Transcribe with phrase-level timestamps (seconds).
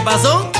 [0.00, 0.59] ¿Qué pasó?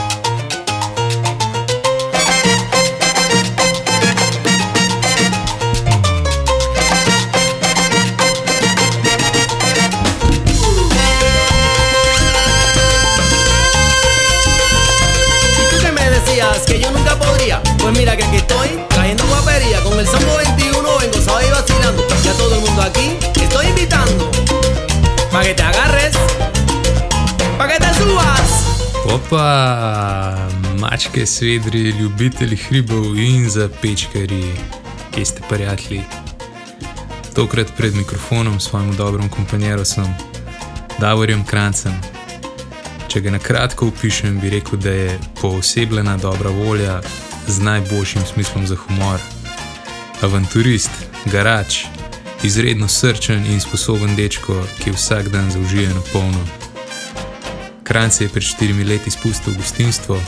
[31.11, 34.45] Mačke, svedri, ljubitelji hribov in zapečkari,
[35.11, 36.03] ki ste prijatelji.
[37.35, 40.15] Tokrat pred mikrofonom svojemu dobremu kompanjeru sem
[40.99, 41.93] Davorjem Krancem.
[43.09, 47.01] Če ga na kratko opišem, bi rekel, da je poosebljena dobra volja
[47.47, 49.21] z najboljšim smislom za humor.
[50.23, 50.91] Avanturist,
[51.25, 51.85] garač,
[52.43, 56.47] izredno srčen in sposoben dečko, ki vsak dan zaužije na polno.
[57.83, 60.21] Kranc je pred štirimi leti spustil gostinstvo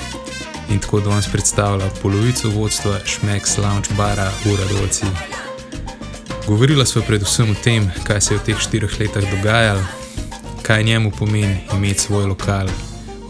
[0.73, 5.07] in tako danes predstavlja polovico vodstva Šmeks Lounge Bara v Radovci.
[6.47, 9.85] Govorila sva predvsem o tem, kaj se je v teh štirih letih dogajalo,
[10.63, 12.69] kaj njemu pomeni imeti svoj lokal,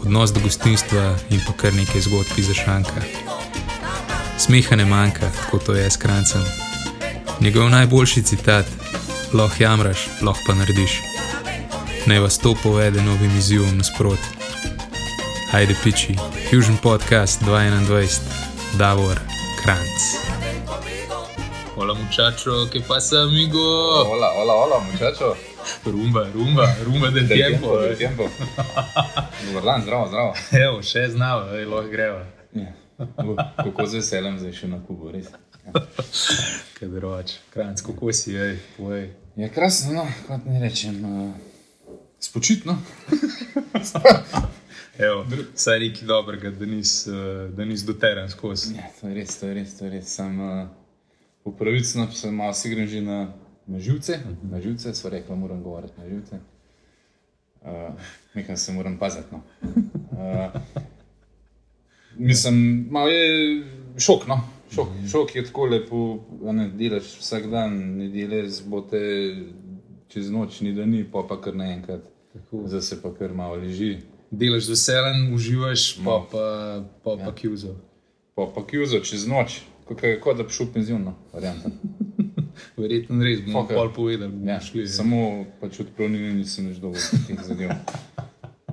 [0.01, 3.03] odnos do gostinstva in pa kar nekaj zgodb iz Šanka.
[4.37, 6.43] Smeha ne manjka, tako to je s krancem.
[7.39, 8.65] Njegov najboljši citat:
[9.33, 11.01] Lahko jamraš, lahko pa narediš.
[12.05, 14.42] Naj vas to povede novim izzivom nasproti.
[15.53, 16.15] Ajde, piči,
[16.49, 18.21] Fusion Podcast 2021,
[18.77, 19.19] Davor,
[19.63, 19.97] Kranc.
[21.75, 23.59] Hola, muchacho, que pasa, amigo?
[24.09, 25.35] Hola, hola, hola, muchacho.
[25.85, 27.77] Rumba, rumba, rumba del Del tiempo.
[27.81, 28.23] del tiempo.
[29.45, 30.33] Dobar dan, zdravo, zdravo.
[30.51, 32.25] Evo, še znava, ej, lahko greva.
[32.53, 32.73] Ja.
[33.57, 35.29] Kako z veseljem zdaj še na Kubo, res.
[36.77, 39.09] Kaj drugače, Kranc, kako si, ej, povej.
[39.37, 40.99] Je krasno, no, kot ne rečem.
[41.05, 41.31] Uh,
[42.19, 42.77] spočitno.
[44.97, 48.75] Evo, vsaj nekaj dobrega, da nisi uh, nis doteran skozi.
[48.75, 50.11] Ja, to je res, to je res, to je res.
[50.15, 50.67] Sam uh,
[51.49, 53.33] upravično sem malo si grem že na,
[53.67, 54.19] na živce,
[54.51, 56.39] na živce, so rekli, moram govoriti na živce.
[57.61, 58.05] Uh,
[58.35, 59.27] nekaj se moram paziti.
[59.31, 59.41] No.
[60.11, 60.61] Uh,
[62.17, 63.63] mislim, malo je
[63.97, 64.41] šok, no.
[64.75, 66.05] Šok, šok je tako lepo,
[66.45, 69.01] a ne delaš vsak dan, ne delaš zbote
[70.07, 72.05] čez noč, ni da ni, pa pa kar naenkrat.
[72.51, 73.95] Zdaj se pa kar malo leži.
[74.33, 76.25] Delaš z veseljem, uživaš, pa No.
[76.25, 76.43] pa,
[77.03, 77.31] pa, pa Ja.
[77.33, 77.75] kjuzo.
[78.35, 80.01] Pa pa kjuzo čez noč, kot
[80.37, 81.69] da bi šel v penzion, no, varianta.
[82.77, 83.75] Verjetno res bomo Fucker.
[83.75, 84.87] pol povedali, bomo Ja, šli.
[84.87, 85.19] samo
[85.61, 87.69] pač odpravljeni nisem več dolgo teh zadev.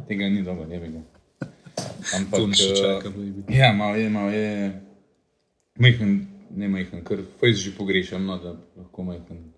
[0.09, 1.03] Tega ni dobro, ne bi ga.
[2.16, 3.44] Ampak To še eh, čaka, baby.
[3.50, 4.81] Ja, malo je, malo je.
[5.78, 9.49] Majhen, ne majhen, ker fajs že pogrešam, no, da lahko majhen.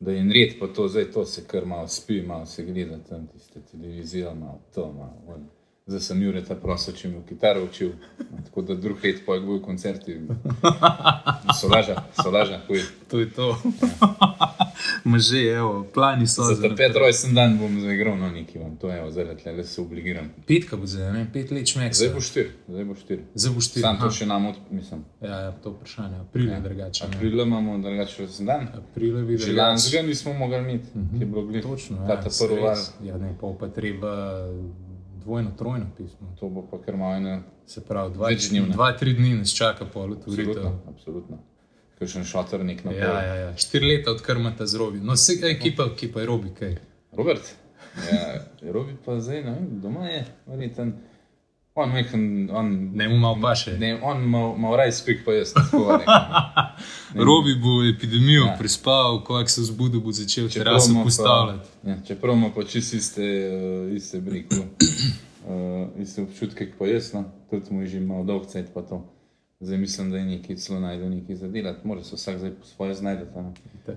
[0.00, 3.26] Da je red, pa to zdaj to se kar malo spi, malo se gleda tam
[3.26, 5.16] tiste televizije, malo to, malo.
[5.26, 5.59] on.
[5.90, 7.96] Zdaj sem Jureta prosil, če mi v kitaro učil,
[8.46, 10.20] tako da drug let pa je bil koncerti.
[11.60, 12.84] Solaža, solaža, huj.
[13.10, 13.48] To je to.
[15.04, 19.00] Može, evo, plani so Za pet rojsten dan bom zaigral, no neki vam, to je,
[19.10, 20.28] zdaj le se obligiram.
[20.46, 21.26] Petka bo zdaj, ne?
[21.32, 21.94] pet let šmek.
[21.94, 23.24] Zdaj bo štir, zdaj bo štir.
[23.34, 23.82] zdaj bo štiri.
[23.82, 25.02] Sam to še nam od, mislim.
[25.20, 26.20] Ja, ja, to vprašanje.
[26.20, 27.04] April je drugače.
[27.04, 28.68] Aprila imamo drugače rojsten dan.
[28.78, 29.46] April je videl.
[29.46, 31.62] Že lanskega nismo mogli imeti, ki je bilo glih.
[31.62, 32.92] Točno, Ta ja, ta res.
[33.02, 34.46] Ja, ne, pol pa treba
[35.24, 36.34] dvojno, trojno pismo.
[36.40, 37.42] To bo pa kar malo ena.
[37.66, 38.74] Se pravi, dva, Večdnevna.
[38.74, 40.50] dva tri dni nas čaka pol otvoritev.
[40.50, 41.38] Absolutno, absolutno.
[41.98, 43.56] Kakšen šotor nek na Ja, ja, ja.
[43.56, 45.00] Štiri leta odkar imate z robi.
[45.04, 46.76] No, vse ekipa, ki pa je robi kaj.
[47.12, 47.42] Robert,
[48.12, 50.92] ja, Robi pa zdaj, ne vem, doma je, verjeten.
[51.80, 53.72] On mehen, on, Ne mu malo paše.
[53.72, 55.98] ne, on mal, mal raj spik, pa jaz tako.
[57.26, 58.56] Robi bo epidemijo Ja.
[58.58, 61.68] prispal, ko se zbudi, bo začel teraso ima pa- postavljati.
[61.84, 63.22] Ja, čeprav ima pa čisto iste,
[63.86, 67.24] uh, iste brike, uh, iste občutke, kot jaz, no.
[67.50, 69.04] tudi mu je že malo dolg cajt pa to.
[69.60, 72.66] Zdaj mislim, da je nekaj celo najdel nekaj za delati, mora se vsak zdaj po
[72.66, 73.24] svoje znajti.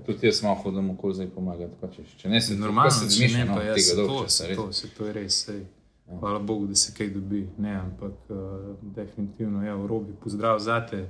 [0.05, 1.73] Tudi jaz malo hodim okoli zdaj pomagati.
[1.81, 4.71] Pa če, če ne se Normalno, se če zmišlja, ne, no, tega dolg časa, to,
[4.73, 5.45] se to je res.
[5.45, 5.61] Sej.
[6.07, 7.49] Hvala Bogu, da se kaj dobi.
[7.57, 8.37] Ne, ampak uh,
[8.81, 10.13] definitivno je v robi.
[10.23, 11.09] Pozdrav za te,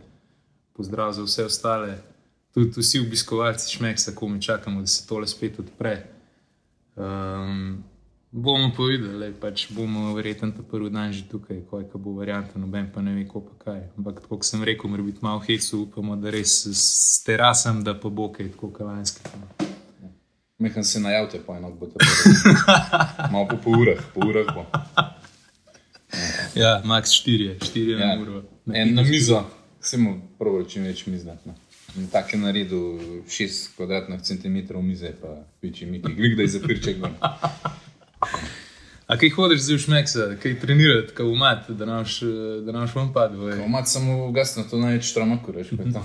[0.74, 1.98] pozdrav za vse ostale.
[2.54, 6.06] Tudi vsi obiskovalci šmeksa, ko mi čakamo, da se tole spet odpre.
[6.95, 7.84] Um,
[8.31, 12.92] bomo pa videli, pač bomo verjetno ta prvi dan že tukaj, kojka bo varianta, noben
[12.94, 13.81] pa ne ve, ko pa kaj.
[13.98, 17.98] Ampak tako kot sem rekel, mora biti malo hecu, upamo, da res s, terasam, da
[18.00, 19.62] pa bo kaj tako kalanski.
[20.60, 22.10] Mehen se najavite, pa eno bo prvo.
[23.32, 24.66] Malo po, po urah, po urah bo.
[26.56, 28.16] Ja, max 4, 4 Ja.
[28.16, 28.44] na uro.
[28.74, 29.44] En na mizo,
[29.82, 31.50] vsemu prav čim več miz dati.
[31.50, 31.56] No.
[32.12, 32.84] Tako je naredil
[33.28, 35.28] 6 kvadratnih centimetrov mize, pa
[35.62, 37.16] večji miki, glik da je zapirček ven.
[39.08, 42.22] A kaj hodiš zdaj v šmeksa, kaj trenirati, kaj umat, da naš,
[42.66, 43.50] da naš vam padlo?
[43.66, 46.04] Umat sem v gasno, to največ štrama, kureš, to.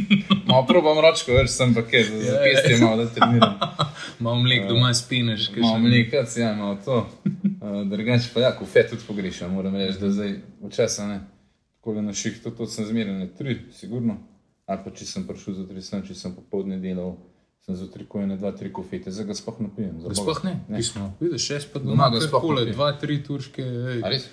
[0.50, 3.54] Malo probam ročko, veš, sem pa kaj, za Ja, pesti malo da treniram.
[4.24, 6.98] Malo mlek doma spineš, kaj Malo še mlikac, ja, malo to.
[7.60, 10.34] Uh, Drugače pa ja, kofe tudi pogrešam, moram reči, da zdaj
[10.66, 11.20] včasih ne.
[11.78, 14.18] Tako da na šihtu to sem zmeraj na tri, sigurno.
[14.66, 17.14] Ali pa če sem prišel za tri sem, če sem popoldne delal,
[17.70, 20.00] sem za tri kojene, dva, tri kofete, zdaj ga sploh ne pijem.
[20.00, 20.76] za Sploh ne, ne.
[20.76, 21.12] nismo.
[21.20, 23.62] Vidiš, šest pa Doma ga sploh ne dva, tri turške.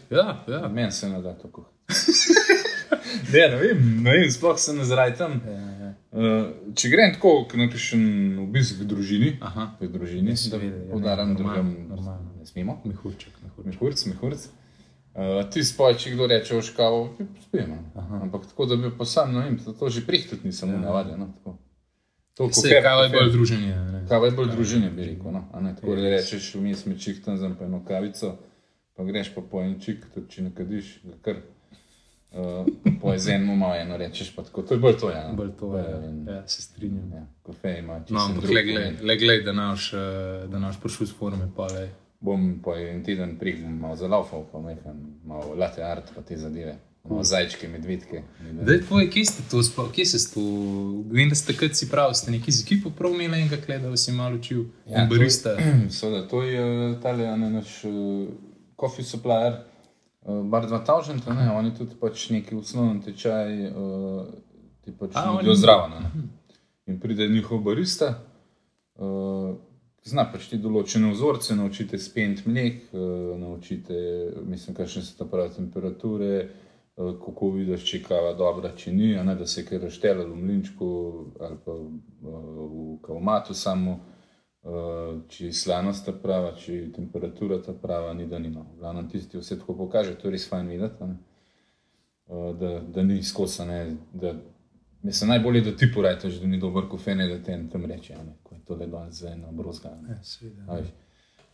[0.10, 0.68] Ja, ja.
[0.68, 1.70] Meni se ne da tako.
[3.34, 5.42] ne, ne vem, ne vem, sploh se ne zrajtam.
[5.48, 5.94] ja, ja.
[6.12, 8.06] Uh, če grem tako k nekakšen
[8.48, 9.68] obisk v družini, Aha.
[9.78, 12.32] v družini, da seveda, ja, podaram, ne, da normalno, grem, normalno.
[12.40, 12.80] ne smemo.
[12.88, 13.36] Mehurček.
[13.68, 14.48] Mehurc, mehurc.
[15.18, 17.04] Uh, ti spoj, če kdo reče, oškavo,
[17.46, 17.78] spijemo.
[18.22, 20.82] Ampak tako, da bi pa sam, ne vem, to, to že prih tudi nisem ja.
[20.88, 21.22] navaden.
[21.22, 21.58] No, tako.
[22.38, 23.76] To, Se, kofer- kava je bolj druženje.
[23.92, 24.06] ne.
[24.10, 25.32] Kava je bolj družine, bi rekel.
[25.32, 25.44] No?
[25.62, 28.36] Ne, tako da rečeš, vmes me čik tam za eno kavico,
[28.96, 31.36] pa greš pa po en čik, tudi če ne kadiš, ga kar.
[32.32, 32.68] Uh,
[33.02, 34.62] po eno malo eno rečeš, pa tako.
[34.62, 35.28] To je bolj to, ja.
[35.28, 35.36] no.
[35.36, 35.86] Bolj to je.
[36.10, 37.12] in- Ja, se strinjam.
[37.12, 37.94] Ja, kafe ima.
[37.94, 39.98] No, čisto ampak drug le gled, le gled, da naš, eh,
[40.48, 41.90] da naš prišel s forme, pa le.
[42.20, 46.76] Bom pa en teden bom malo zalaufal, pa mehen, malo latte art, pa te zadeve.
[47.10, 48.24] Malo zajčke, medvedke.
[48.62, 50.42] Daj, tvoj, kje ste to, sploh, kje ste to?
[51.08, 53.98] Vem, da ste takrat si prav, ste neki z ekipo prav imeli enega kleda, da
[53.98, 54.66] si malo učil.
[54.86, 55.56] Ja, barista.
[55.90, 56.66] Seveda, to je
[57.02, 58.28] tale ne, naš uh,
[58.76, 59.62] coffee supplier,
[60.22, 64.28] uh, bar 2000, a ne, oni tudi pač neki osnovni tečaj, uh,
[64.82, 65.92] ti pač A, nudijo oni- zraven.
[65.94, 66.28] ne.
[66.88, 68.14] In pride njihov barista,
[68.96, 69.56] uh,
[70.04, 73.02] zna pač ti določene vzorce, naučite spent mlek, uh,
[73.40, 73.96] naučite,
[74.44, 76.48] mislim, kakšne so ta prave temperature,
[76.98, 80.88] kako vidiš, če kava dobra, če ni, ne da se je kaj raštelalo v mlinčku
[81.40, 81.90] ali pa uh,
[82.22, 84.00] v kavmatu samo.
[84.68, 88.66] Uh, če je slanost ta prava, če je temperatura ta prava, ni da ni no.
[88.80, 91.16] Glavno tisti vse tako pokaže, to je res fajn videti, ne.
[92.60, 93.78] da, da ni skosane.
[94.12, 94.34] Da,
[95.08, 98.36] mislim, najbolje, da ti porajtaš, da ni dober kofene, da te en tam reče, ne,
[98.44, 99.94] ko je to le dol za eno brozga.
[99.94, 100.18] a ne.
[100.18, 100.82] Ja, seveda.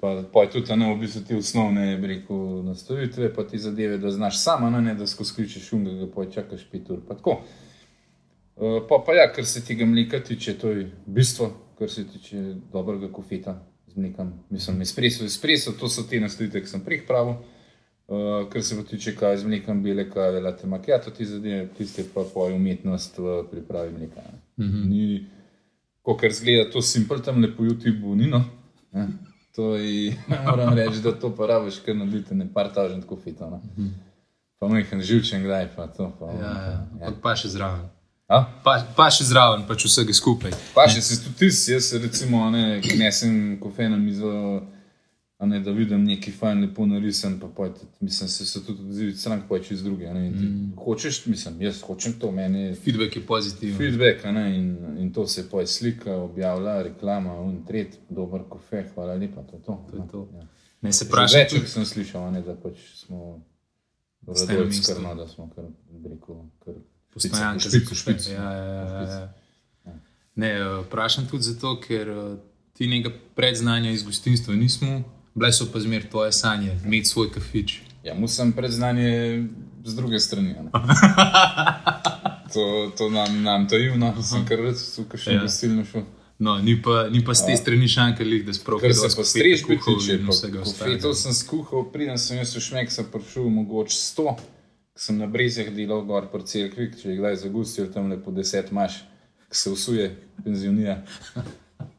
[0.03, 3.97] Pa, pa je tudi a ne, v bistvu ti osnovne rekel, nastavitve, pa ti zadeve,
[3.97, 7.00] da znaš sama, ne, da skozi kličeš šungega, pa čakaš pet ur.
[7.07, 7.38] Pa, tako.
[8.55, 12.44] Uh, pa, pa ja, kar se tega mleka tiče, to je bistvo, kar se tiče
[12.73, 13.55] dobrega kofeta
[13.88, 14.35] z mlekom.
[14.50, 17.39] Mislim, espresso, espresso, to so te nastavitve, ki sem pripravil.
[18.11, 22.27] Uh, kar se tiče kave z mlekom, bele kave, latte macchiato, ti zadeve, tiste pa
[22.33, 24.31] poje umetnost v pripravi mleka.
[24.59, 24.89] Mm -hmm.
[24.89, 25.25] Ni,
[26.01, 28.44] ko kar zgleda to simpel, tam lepo juti bunino.
[28.91, 29.07] Ne?
[29.55, 33.50] To je, moram reči, da to pa rabiš, ker naredite ne par tažent kofeta.
[33.50, 33.61] No?
[34.59, 36.09] Pa majhen živčen kdaj pa to.
[36.19, 36.77] Pa, Ja, ja.
[37.01, 37.85] Ampak pa še zraven.
[38.31, 38.39] A?
[38.63, 40.53] Pa, pa še zraven, pač vsega skupaj.
[40.73, 44.61] Pa še si tudi ti, jaz se recimo, ne, ki nesem kofe na mizo, a
[45.45, 49.43] ne, da vidim neki fajn, lepo narisan, pa pojte, mislim, se, se tudi odzivi strank,
[49.49, 50.07] pa čez druge.
[50.07, 50.73] a Ne, mm.
[50.77, 53.77] Hočeš, mislim, jaz hočem to, meni je Feedback je pozitiven.
[53.77, 59.13] feedback, ne, in, in to se poje slika, objavlja, reklama, un tret, dober kofe, hvala
[59.13, 59.85] lepa, to je to.
[59.91, 60.29] To je to.
[60.33, 60.47] Ja.
[60.81, 63.41] Ne se Že vprašaj, Večkrat sem slišal, ne, da pač smo
[64.27, 64.83] radovci, mestu.
[64.83, 65.63] skrno, da smo kar,
[66.03, 66.35] rekel,
[66.65, 66.73] kar
[67.13, 68.31] postojanke za špico, špico.
[68.31, 69.03] Ja, ja, ja,
[69.85, 69.99] ja.
[70.35, 72.35] Ne, eh, vprašam tudi zato, ker eh,
[72.73, 75.03] ti nekaj predznanja iz gostinstva nismo,
[75.35, 77.81] bile so pa zmer tvoje sanje, imeti svoj kafič.
[78.03, 79.43] Ja, musem predznanje
[79.83, 80.55] z druge strani.
[82.53, 85.35] To, to nam, nam to je, no, sem kar rad tukaj še Ja.
[85.39, 85.45] ja.
[85.47, 86.03] gostilno šel.
[86.37, 89.77] No, ni pa, ni pa z te strani šankali, da sploh Kar se pa strežbe
[89.81, 91.13] tiče, in pa vsega kofetov ostalega.
[91.17, 94.35] sem skuhal, preden sem jaz v šmek, sem prišel mogoče 100,
[94.93, 98.69] ko sem na brezjah delal gor po cerkvi, če je kdaj zagustil tam lepo 10
[98.75, 99.01] maš,
[99.49, 100.09] ki se usuje,
[100.45, 100.99] penzionira.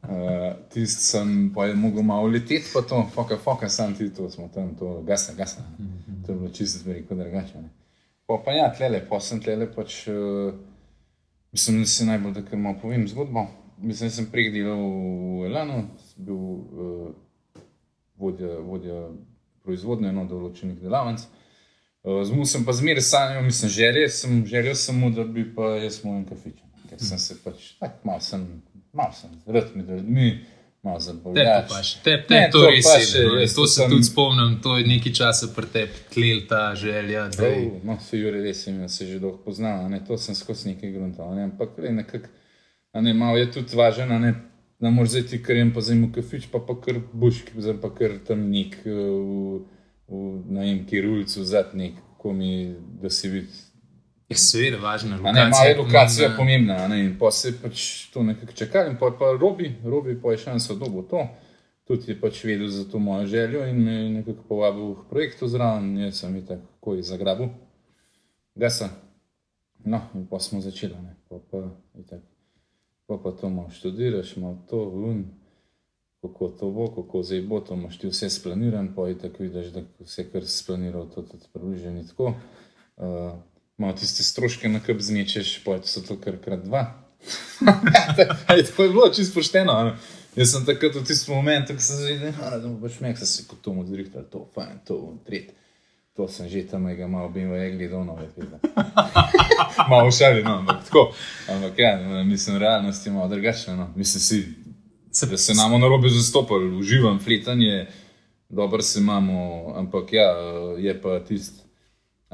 [0.05, 4.31] Uh, Tisti sem pa je mogel malo leteti, pa to, foka, foka, sam ti to
[4.31, 5.65] smo tam, to gasa, gasa.
[6.27, 7.63] To je bilo čisto, rekel, drugače.
[8.27, 10.55] Pa, pa ja, tlele, pa sem tlele pač, uh,
[11.53, 13.47] mislim, da se najbolj, da kar malo povem zgodbo.
[13.79, 14.85] Mislim, da sem prej delal
[15.41, 15.81] v Elanu,
[16.17, 17.65] bil uh,
[18.21, 19.09] vodja, vodja
[19.65, 21.25] proizvodnje no, določenih delavnic.
[22.05, 25.79] Uh, Zmu sem pa zmeraj sanjal, mislim, želje sem, želel sem mu, da bi pa
[25.81, 26.61] jaz moj kafič.
[26.91, 28.45] Ker sem se pač, tako malo sem,
[28.95, 29.31] malo sem,
[29.75, 30.29] mi da ljudmi,
[30.85, 31.69] Te zabavljač.
[31.69, 33.27] pa še, te, te, Ne, to to res pa je.
[33.27, 36.75] no, jaz To se sem- tudi spomnim, to je nekaj časa pri tebi tlel ta
[36.77, 37.29] želja.
[37.31, 40.19] da je- Oh, no, se Jure res jim se že dolgo pozna, a ne, to
[40.19, 42.29] sem skozi nekaj gruntal, ne, ampak le nekako,
[42.95, 44.35] ne, malo je tudi važen, a ne,
[44.81, 47.81] da moraš zdaj ti kar jem pa zdaj mu kafič, pa pa kar bušk, zdaj
[47.81, 49.65] pa kar tam nek eh, v,
[50.07, 50.17] v
[50.49, 53.49] najem kirulcu zadnik, ko mi, da si vidi.
[54.29, 56.77] Je seveda važna A ne, malo je lokacija pomembna.
[56.77, 60.33] pomembna, ne, in pa se pač to nekako čakali, in pa, pa robi, robi pa
[60.33, 61.27] je šanso dobo to.
[61.85, 65.49] tudi je pač vedel za to mojo željo in me je nekako povabil k projektu
[65.49, 67.49] zraven, jaz sem jih tako zagrabil,
[68.55, 68.89] gasa.
[69.85, 71.17] No, in pa smo začeli, ne.
[71.29, 71.61] pa pa,
[72.01, 72.23] itak,
[73.07, 75.25] pa, pa to malo študiraš, malo to, un,
[76.23, 79.67] kako to bo, kako zdaj bo, to imaš ti vse splaniran, pa je tako vidiš,
[79.67, 82.33] da vse, kar si splaniral, to tudi približno ni tako.
[82.97, 83.05] Uh,
[83.79, 87.05] malo tiste stroške na kup zmečeš, pa so to kar krat dva.
[88.53, 89.73] Ej, to je bilo čisto pošteno.
[89.85, 89.97] ne.
[90.37, 93.27] Jaz sem takrat v tistem momentu, ko sem že rekel, da bo pač mek, sem
[93.27, 95.55] se kot tomu zrihtal, to, fajn, to, tret.
[96.19, 98.27] To sem že tam, ga malo bi v egli do nove.
[99.91, 101.15] malo šali, no, ampak tako.
[101.51, 103.75] Ampak ja, mislim, realnost je malo drugačna.
[103.79, 103.87] No.
[103.95, 104.39] Mislim si,
[105.11, 107.87] se, da se nam na robe zastopali, uživam fletanje,
[108.49, 110.31] dobro se imamo, ampak ja,
[110.79, 111.64] je pa tisti.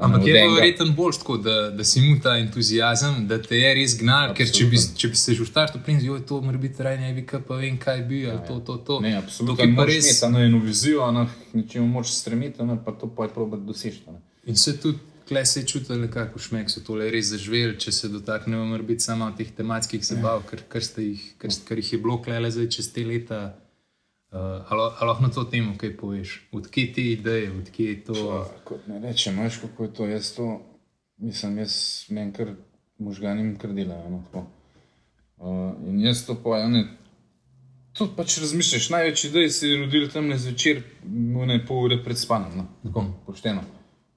[0.01, 3.73] Ampak je pa verjetno bolj tako, da, da si mu ta entuzijazem, da te je
[3.75, 6.83] res gnal, ker če bi, če bi se že v startu prinzil, to mora biti
[6.83, 8.99] raj, ne bi kaj pa vem, kaj bi, ali to, to, to.
[8.99, 9.55] Ne, absolutno.
[9.55, 10.21] Tukaj pa res- res.
[10.31, 14.01] Na eno vizijo, na nečemu moč stremeti, ne, pa to pa je probat doseči.
[14.07, 14.19] ne.
[14.45, 14.97] In se tudi,
[15.29, 19.05] klej se je čutil nekako šmek, so tole res zaživeli, če se dotaknemo, mora biti
[19.05, 22.67] samo teh tematskih zabav, ker, ker, ste jih, ker, ker jih je bilo klele zdaj
[22.73, 23.53] čez te leta.
[24.31, 26.47] Uh, ali ali lahko na to temo kaj poveš?
[26.51, 28.13] Odkje te ideje, odkje je to?
[28.13, 30.07] Pa, Kot ne rečem, veš, kako je to.
[30.07, 30.61] Jaz to,
[31.17, 32.53] mislim, jaz meni kar
[32.97, 34.09] možganim kar delajo.
[34.09, 34.45] No, tako.
[35.37, 36.85] uh, in jaz to pa, ne,
[37.93, 38.89] to pač razmišljaš.
[38.89, 40.83] Največ idej si rodil tam le zvečer,
[41.51, 42.57] ne pol ure pred spanjem.
[42.57, 43.67] No, tako, pošteno.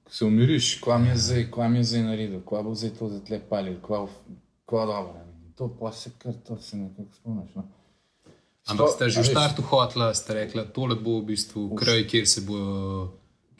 [0.03, 2.95] Ko se umiriš, kva mi je zdaj, kva mi je zdaj naredil, kva bo zdaj
[2.99, 4.05] to za tle palil, kva,
[4.65, 5.25] kva dobro.
[5.55, 7.55] To pa se kar, to se nekako spomniš.
[7.55, 7.67] No.
[8.65, 12.41] Ampak ste že v startu hotla, ste rekli, tole bo v bistvu kraj, kjer se
[12.41, 12.57] bo,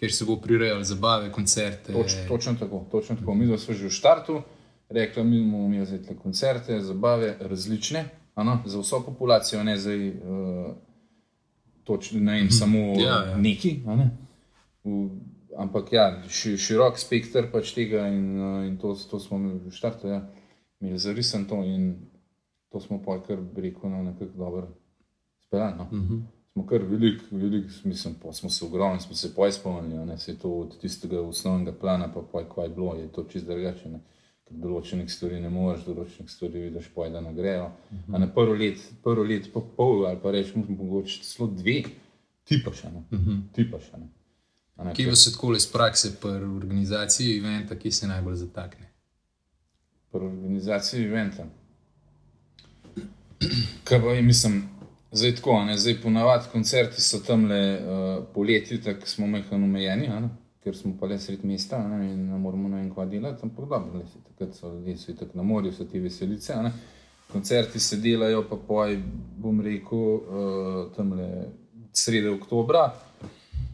[0.02, 1.94] kjer se bo prirejali zabave, koncerte.
[1.94, 3.38] Toč, točno tako, točno tako.
[3.38, 4.42] Mi smo že v štartu
[4.90, 10.10] rekli, mi bomo imeli zdaj te koncerte, zabave, različne, ano, za vso populacijo, ne zdaj,
[10.10, 10.74] uh,
[11.84, 13.38] toč, ne vem, samo Ja, ja.
[13.38, 13.86] neki.
[13.86, 14.10] Ne?
[14.84, 15.10] V,
[15.58, 19.74] ampak ja, ši, širok spekter pač tega in, uh, in to, to smo imeli v
[19.74, 20.26] štartu, ja,
[20.82, 22.10] imeli zarisan to in
[22.74, 24.68] to smo pa kar bi rekel, no, nekako dobro
[25.56, 25.76] speljali.
[25.78, 25.84] No.
[25.84, 26.22] Uh -huh.
[26.54, 30.32] Smo kar velik, velik, mislim, pa smo se ogromno, smo se poj spomnili, ne se
[30.32, 33.90] je to od tistega osnovnega plana, pa poj, kaj je bilo, je to čist drugače.
[33.90, 34.00] Ne.
[34.46, 37.66] Ker določenih stvari ne moreš, določenih stvari vidiš, poj, da nagrejo.
[37.66, 38.16] Uh -huh.
[38.16, 41.84] A na prvo let, prvo let, pa pol ali pa rečemo, mogoče celo dve,
[42.44, 43.04] ti pa še ne.
[43.12, 43.42] Uh -huh.
[43.54, 44.08] Ti pa še ne.
[44.86, 48.96] Ne, Kje vas je tako iz prakse pri organizaciji eventa, ki se najbolj zatakne?
[50.18, 51.46] pri organizaciji eventa.
[53.84, 54.64] Kaj pa je, mislim,
[55.16, 60.10] zdaj tako, ne, zdaj ponavadi koncerti so tam le uh, poleti, tako smo mehko omejeni,
[60.64, 63.70] ker smo pa le sred mesta ne, in ne moramo ne vem kva delati, ampak
[63.70, 66.58] dobro, le, saj takrat so ljudje so itak na morju, so ti veselice.
[67.32, 69.00] Koncerti se delajo, pa poj,
[69.38, 71.30] bom rekel, uh, tam le
[71.94, 72.90] sredi oktobra,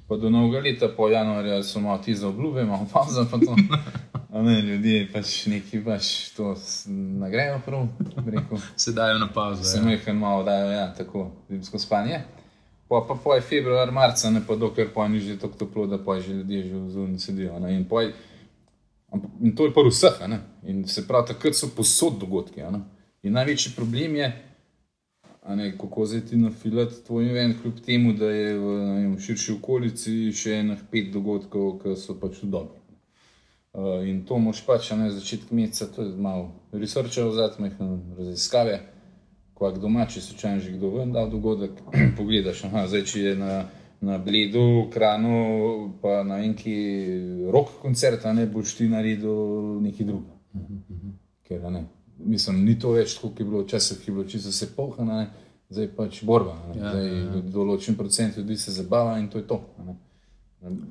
[0.08, 3.56] pa do novega leta, po januarju so malo ti za obljube, malo pauza, pa to.
[4.32, 6.54] A Ne, ljudje pač neki pač to
[7.20, 7.88] nagrejo prav,
[8.26, 8.58] rekel.
[8.78, 9.64] Se dajo na pauzo.
[9.64, 9.84] Se Ja.
[9.84, 12.22] mehko malo dajo, ja, tako zimsko spanje.
[12.88, 16.20] Pa pa poj februar, marca, ne pa dokler pa ni že tako toplo, da pa
[16.20, 17.60] že ljudje že zunaj sedijo.
[17.60, 18.14] Ne, in, poj,
[19.42, 20.40] in to je pa vseh, ne.
[20.64, 22.62] In se pravi, takrat so posod dogodki.
[22.62, 22.82] ne.
[23.24, 24.32] In največji problem je,
[25.50, 29.54] ne, kako zdaj ti nafilati tvoj event, kljub temu, da je v, vem, v širši
[29.54, 32.81] okolici še enih pet dogodkov, ki so pač v dobi.
[33.74, 38.82] Uh, in to moš pač na začetku meseca, to je malo researcha vzeti, majhne raziskave,
[39.56, 41.80] ko doma, če se čujem že kdo ven, da dogodek,
[42.18, 43.54] pogledaš, aha, zdaj če je na,
[44.04, 46.76] na Bledu, Kranu, pa na enki
[47.48, 50.36] rock koncert, a ne boš ti naredil nekaj drugega.
[51.48, 51.86] Ker, ne,
[52.20, 55.30] mislim, ni to več tako, kot je bilo včasih, ki je bilo čisto se pohana,
[55.72, 56.60] zdaj pač borba.
[56.68, 56.76] ne.
[56.76, 57.42] Ja, Zdaj, ja, ja.
[57.56, 59.64] Določen procent ljudi se zabava in to je to.
[59.86, 59.96] ne.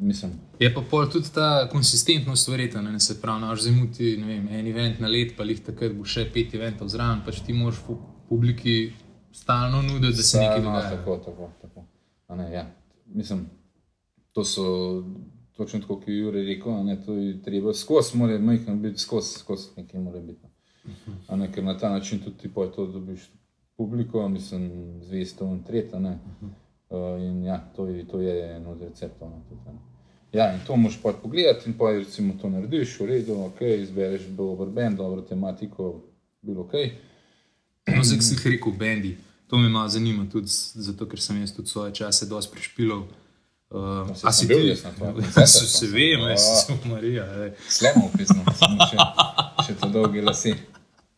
[0.01, 4.49] Mislim, Je pa pol tudi ta konsistentnost verjetna, ne se pravi, naš zimuti, ne vem,
[4.49, 7.79] en event na let, pa jih takrat bo še pet eventov zraven, pač ti moraš
[7.87, 7.99] pu-
[8.29, 8.93] publiki
[9.33, 10.91] stalno nuditi, da se nekaj Stalno, dogaja.
[10.91, 11.85] Tako, tako, tako.
[12.27, 12.67] A Ne, ja.
[13.07, 13.47] Mislim,
[14.33, 14.65] to so
[15.53, 19.39] točno tako, kot je Jurek rekel, ne, to je treba skozi, mora majhen biti skozi,
[19.39, 20.41] skozi nekaj mora biti.
[20.43, 21.15] no.
[21.29, 23.31] A Ne, ker na ta način tudi ti poj to dobiš
[23.77, 24.71] publiko, mislim,
[25.03, 25.99] zvesto in tretja.
[25.99, 26.49] Uh,
[27.19, 29.31] in ja, to je, to je eno od receptov.
[29.31, 29.79] Ne, tudi, a ne.
[30.33, 34.23] Ja, in to moš pa pogledati in pa recimo to narediš, v redu, ok, izbereš
[34.29, 36.03] dober bend, dobro tematiko,
[36.43, 36.73] bilo ok.
[37.89, 39.17] No, zdaj, si rekel, bendi.
[39.47, 43.03] To me malo zanima, tudi zato, ker sem jaz tudi svoje čase dosti prišpilal.
[43.71, 46.29] Uh, No, saj sem bil jaz na koncertu, Se, se vem, Ja.
[46.31, 47.27] jaz sem Marija.
[47.69, 48.43] Slemo opisno,
[48.87, 48.99] še,
[49.67, 50.55] še to dolge lase.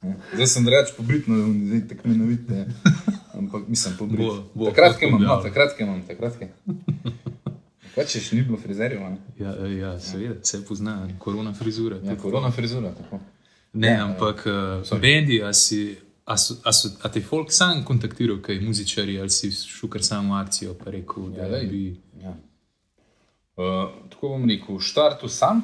[0.02, 0.16] Ja.
[0.34, 1.36] Zdaj sem reč pobritno,
[1.68, 2.66] zdaj tako mi navite.
[3.42, 4.26] Ampak mislim, pobrit.
[4.26, 6.38] Bo- bo takrat, ko imam, no, takrat, ko imam, takrat.
[7.94, 9.16] Kaj češ, ni bilo frizerjev, ne?
[9.38, 11.98] Ja, ja seveda, se pozna, korona frizura.
[12.04, 13.18] Ja, korona frizura, tako.
[13.72, 17.84] Ne, Ja, ampak uh, bendi, a, si, a, so, a, so, a te folk sam
[17.84, 21.66] kontaktiral, kaj muzičari, ali si šel kar sam v akcijo, pa rekel, da Ja, glej.
[21.68, 22.00] bi.
[22.22, 22.34] Ja.
[23.56, 25.60] Uh, tako bom rekel, v štartu sam,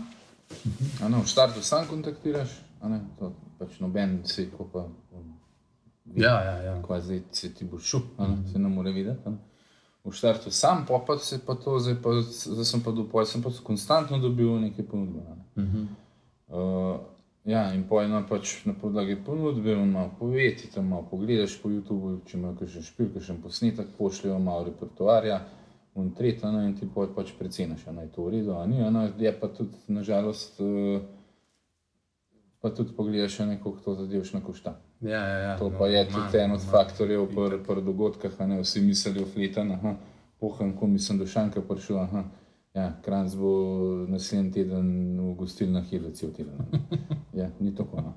[1.00, 2.52] a ne, v štartu sam kontaktiraš,
[2.84, 4.84] ne, to pač noben si, ko pa,
[6.16, 6.82] Ja, ja, ja.
[6.82, 9.20] ko zdaj se ti bo šel, a ne, se ne more videti.
[9.24, 9.38] a ne.
[10.04, 13.42] V štartu sam, pa pa se pa to, zdaj, pa, zdaj sem pa dopoledne, sem
[13.42, 15.20] pa konstantno dobil neke ponudbe.
[15.20, 15.64] Ne.
[15.64, 15.86] Mhm.
[16.48, 17.00] Uh,
[17.44, 21.68] ja, in pojno pač na podlagi ponudbe, on malo pove, ti tam malo pogledaš po
[21.68, 25.42] YouTubu, če imaš še špil, še posnetek, pošljejo malo repertoarja,
[25.98, 28.80] in tretja, no, in ti poj pač preceniš, a naj to v redu, a ni,
[28.80, 31.02] a no, je pa tudi, nažalost, uh,
[32.62, 34.78] pa tudi pogledaš, še neko, to zadevš na košta.
[35.00, 35.58] Ja, ja, ja.
[35.58, 38.60] To no, pa je ima- tudi en od ima- faktorjev pri, pri dogodkih, a ne
[38.60, 39.96] vsi mislijo, fletan, aha,
[40.40, 42.24] pohan, ko mislim, do šanka prišel, aha,
[42.74, 43.52] ja, Kranc bo
[44.08, 44.88] naslednji teden
[45.20, 46.58] v gostilnah jedel cel teden.
[47.32, 48.14] Ja, ni tako, no.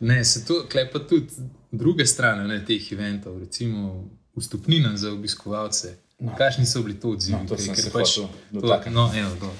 [0.00, 1.26] Ne, se to klepa tudi
[1.72, 4.04] druge strani ne, teh eventov, recimo
[4.36, 5.88] vstupnina za obiskovalce.
[6.20, 6.32] No.
[6.38, 7.38] Kakšni so bili to odzivi?
[7.38, 8.16] No, to Ker- sem ker se pač,
[8.52, 9.50] hotel to, no, evo, do,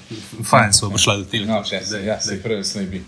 [0.44, 1.46] fajn so šla do tega.
[1.46, 3.02] No, če se, ja, se prej slej bi.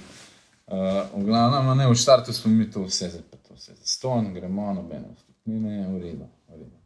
[0.70, 4.30] Uh, v glavnem, ne, v štartu smo mi to vse, pa to vse za ston,
[4.34, 6.78] gremo, nobene vstopnine, v redu, v redu.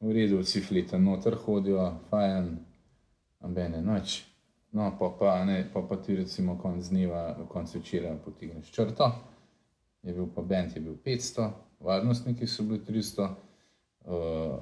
[0.00, 2.48] V redu, vsi flete noter hodijo, fajn,
[3.44, 4.22] nobene noč.
[4.72, 9.10] No, pa pa, ne, pa pa ti recimo konc dneva, konc večera potigneš črto,
[10.02, 11.50] je bil pa bend, je bil 500,
[11.84, 13.28] varnostniki so bili 300,
[14.08, 14.56] uh,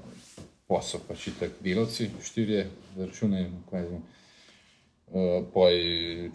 [0.66, 2.66] posel pa še tak delavci, štirje,
[2.96, 4.02] zračunaj, kaj zdaj.
[5.10, 5.74] Uh, poj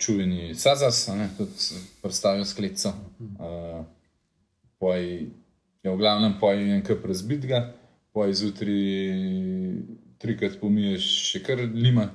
[0.04, 2.90] čuveni Sazas, ne, tudi s- predstavijo sklico.
[3.20, 3.86] Uh,
[4.80, 5.32] poj
[5.84, 7.62] je v glavnem poj en kup razbitga,
[8.12, 8.76] poj zjutraj
[10.20, 12.10] trikrat pomiješ še kar lima,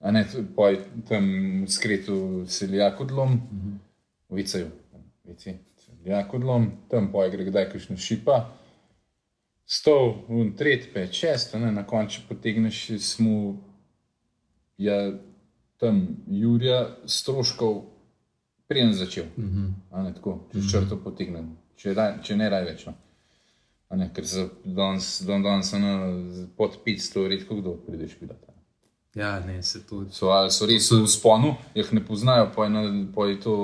[0.00, 0.24] a ne,
[0.56, 1.28] poj tam
[1.68, 3.36] skretu selijak odlom,
[4.32, 4.70] vicaju,
[5.28, 8.40] vici, selijak odlom, tam poj gre kdaj kakšna šipa,
[9.66, 13.56] stol, un tret, pet, šest, ne, na koncu potegneš smo
[14.78, 15.10] ja,
[15.76, 17.82] tam Jurija stroškov
[18.68, 19.24] prijem začel.
[19.36, 20.04] Mm -hmm.
[20.04, 22.86] ne, tako, če črto potegnem, če, raj, če ne raj več.
[22.86, 22.94] No.
[23.96, 25.92] Ne, ker za danes, dan danes ono,
[26.56, 28.55] pod 500 redko kdo pride špilati.
[29.16, 30.04] Ja, ne, se to.
[30.10, 32.82] So, ali so res v sponu, jih ne poznajo, pa je, na,
[33.14, 33.54] pa je to,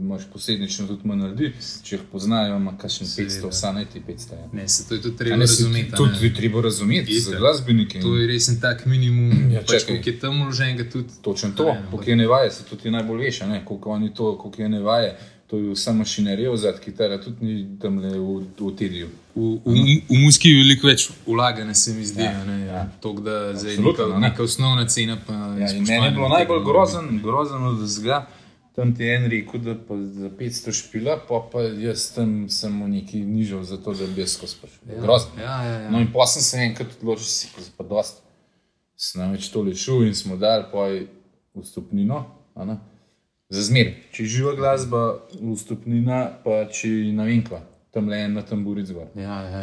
[0.00, 1.48] imaš posebnično tudi manj ljudi.
[1.82, 4.32] Če jih poznajo, ima kakšen 500, vsa ne ti 500.
[4.32, 4.46] Ja.
[4.52, 5.90] Ne, se to je tudi treba Ne, razumeti.
[5.92, 6.18] ne.
[6.20, 7.40] je treba razumeti za Itak.
[7.40, 8.00] glasbenike.
[8.00, 11.08] To je res en tak minimum, Ja, pač, ki je tam vloženega tudi.
[11.22, 14.68] Točno to, koliko je nevaje, se tudi najbolj veš, ne, koliko oni to, koliko je
[14.70, 15.10] nevaje.
[15.50, 19.08] To je vsa mašinerija, vzad kitara, tudi ni tam le v, v tediju.
[19.34, 22.22] V, v, v muski je veliko več vlaganja, se mi zdi.
[22.22, 22.74] Ja, ne, ja.
[22.74, 22.82] ja.
[23.02, 24.28] To, da zdaj Absolutno, neka, ne.
[24.28, 25.16] neka osnovna cena.
[25.58, 28.20] Ja, meni je bilo najbolj grozen, grozen od zga.
[28.78, 32.72] Tam ti je en rekel, da pa za 500 špila, pa, pa jaz tam sem
[32.72, 34.94] mu nekaj nižal, zato da bi jaz skozi prišel.
[34.94, 35.42] Ja, Grozno.
[35.42, 35.90] Ja, ja, ja.
[35.90, 38.22] No, in pa sem se enkrat odločil, da si pa dost.
[38.94, 41.08] Sem namreč to lešil in smo dali poj
[41.58, 42.22] vstopnino.
[43.50, 43.94] Ne, Za zmer.
[44.12, 47.60] Če živa glasba, vstopnina, pa če je navinkva,
[47.90, 49.08] tam le en na tamburic zgor.
[49.16, 49.62] ja, ja.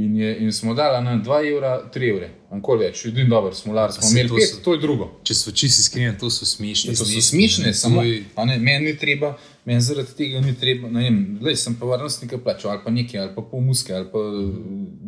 [0.00, 3.74] In, je, in smo dali na 2 evra, 3 evre, ankoli več, edin dober, smo
[3.74, 5.08] lar, smo imeli to 5, so- to je drugo.
[5.22, 6.90] Če so čisti iskreni, to so smešni.
[6.90, 7.74] Ja, to so smešne, ne.
[7.74, 10.88] samo je- a ne, meni ni treba, meni zaradi tega ni treba.
[10.88, 14.08] Ne vem, glej, sem pa varnostnika plačal, ali pa nekaj, ali pa pol muske, ali
[14.08, 14.18] pa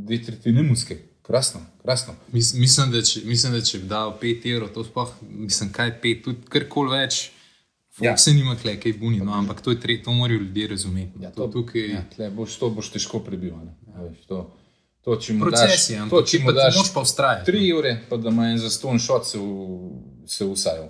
[0.05, 0.99] dve tretjine muske.
[1.23, 2.15] Krasno, krasno.
[2.33, 6.01] Mis, mislim, da če, mislim, da če bi dal 5 evrov, to sploh, mislim, kaj
[6.03, 7.31] 5, tudi karkoli več.
[8.01, 8.11] Ja.
[8.11, 8.17] Ja.
[8.17, 11.13] Se nima kle, kaj buni, no, ampak to, je tre, to morajo ljudje razumeti.
[11.21, 12.05] Ja, to, tukaj, ja, ja.
[12.17, 13.55] tle boš, to boš težko prebil.
[13.55, 13.75] a ne.
[13.95, 14.39] A veš, To,
[15.05, 17.53] to, če mu Proces daš, je, to, če mu daš pa ustrajati.
[17.53, 20.89] 3 evre, pa da ima en za ston šot, se, v- se usajal.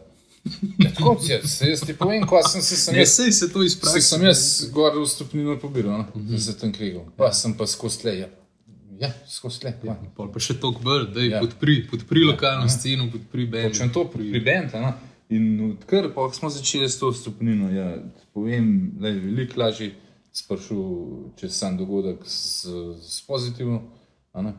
[0.79, 3.53] Ja, tako je, se jaz ti povem, ko sem se sem Ne, jaz sej se
[3.53, 4.01] to izpravi.
[4.01, 6.07] sem jaz gor v stopnino pobiral, no?
[6.15, 6.37] mm -hmm.
[6.37, 7.05] za ten krigal.
[7.17, 8.19] Pa sem pa skozi tle.
[8.19, 8.29] Ja,
[9.01, 9.75] ja skozi tle.
[9.85, 9.97] Ja.
[10.33, 11.27] Pa še toliko bolj, da Ja.
[11.27, 11.41] ja.
[11.41, 13.73] podpri, podpri lokalno sceno, podpri bend.
[13.73, 14.79] Točno to, pri bentu.
[14.79, 14.93] No?
[15.33, 17.97] In odkar pa smo začeli s to stopnino, ja,
[18.35, 19.95] povem, da je veliko lažje
[20.33, 20.83] sprašil
[21.37, 22.67] čez sam dogodek s,
[23.01, 23.83] s pozitivno,
[24.35, 24.53] ne,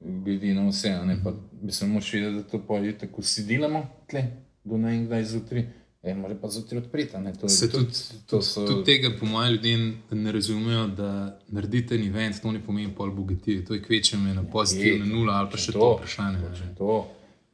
[0.00, 0.92] glede na vse.
[1.06, 4.24] Ne, pa, mislim, moš vedeti, da to pa je tako, si delamo tle,
[4.64, 5.66] do nekdaj zjutraj.
[6.02, 7.18] E, mora pa zjutraj odpreti.
[7.18, 7.92] ne, to, tudi,
[8.26, 9.78] to so, tudi tega, po mojem, ljudje
[10.10, 13.64] ne razumejo, da naredite en event, to ne pomeni pol bogatije.
[13.64, 16.38] To je kvečem ena pozitivna Je, nula ali pa še to, to vprašanje.
[16.38, 16.74] ne.
[16.78, 17.00] To,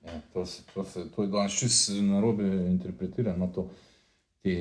[0.04, 3.46] ja, to, se, to, se, to je danes čisto narobe interpretirano.
[3.54, 3.70] To.
[4.42, 4.54] te.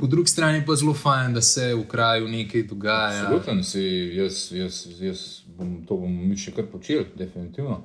[0.00, 3.22] Po drugi strani pa zelo fajn, da se v kraju nekaj dogaja.
[3.22, 3.82] Absolutno, si,
[4.16, 7.82] jaz, jaz, jaz bom, to bomo mi še kar počeli, definitivno.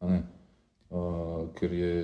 [0.00, 1.94] Uh, ker je,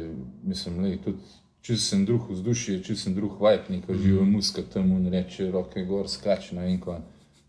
[0.42, 1.22] mislim, lej, tudi
[1.64, 5.84] če sem drug vzdušje, če sem drug vibe, neko živo muska tam in reče, roke
[5.88, 6.98] gor, skače na enko.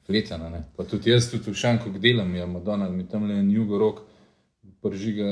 [0.08, 0.64] Fletana, ne.
[0.76, 4.02] Pa tudi jaz, tudi v Šanku delam, ja, Madonna, mi tam le en jugorok,
[4.82, 5.28] pržiga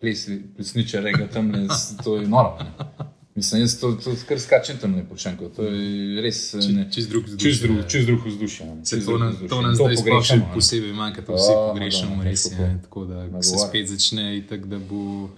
[0.00, 1.66] plesniča, rega tam le,
[2.04, 2.56] to je noro.
[2.58, 2.88] Ne.
[3.34, 6.88] Mislim, jaz to, to kar skačem tam ne po Šanku, to je res ne.
[6.90, 7.82] Čist drug vzdušje, Čist drug, ja.
[7.84, 8.66] čist drug vzdušje.
[8.66, 8.84] ne.
[8.84, 10.48] Se to, na, to nas zdaj sploh še ne.
[10.54, 12.70] posebej manjka, to vsi Ja, pogrešamo, da, res je.
[12.82, 13.04] tako.
[13.04, 13.68] Da ko se Nagovar.
[13.68, 15.30] spet začne, itak, da bo.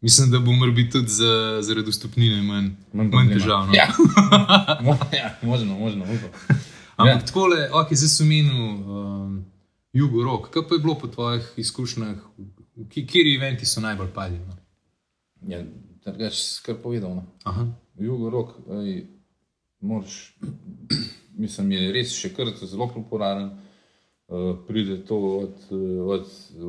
[0.00, 3.72] Mislim, da bo morda tudi za, zaradi vstopnine manj, Manj manj težavno.
[3.72, 3.86] Ja.
[5.12, 6.04] Ja, možno, možno.
[6.96, 7.20] Ampak Ja.
[7.20, 9.44] tako le, ok, zdaj sem menil um,
[9.92, 10.50] Jugo Rok.
[10.50, 12.16] Kaj pa je bilo po tvojih izkušnjah,
[12.88, 14.38] ki- kateri eventi so najbolj padli?
[14.38, 14.56] No?
[15.48, 15.62] Ja,
[16.04, 17.14] drugač, kar povedal.
[17.14, 17.24] No.
[17.44, 17.66] Aha.
[17.98, 19.06] Jugorok, ej,
[19.80, 20.34] moraš,
[21.34, 23.50] mislim, je res še kar zelo popularen.
[24.28, 25.56] Uh, pride to od,
[26.06, 26.60] od eh,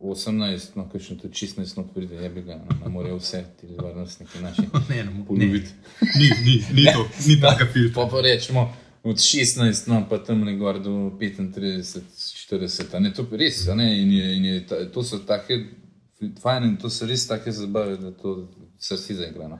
[0.00, 4.40] 18, no, kakšno tudi 16, no, pride, je bi ga, ne morejo vse ti varnostniki
[4.40, 5.24] naši Ne, ne, ne.
[5.26, 5.74] poloviti.
[6.16, 7.92] Ni, ni, ni to, ni taka filtra.
[7.98, 12.02] Pa pa rečemo od 16, no, pa tam le gor do 35,
[12.48, 15.56] 40, a ne, to je res, ne, in, je, in je, ta, to so take,
[16.42, 19.48] fajn, in to so res take zabave, da to srce zaigra.
[19.48, 19.58] No.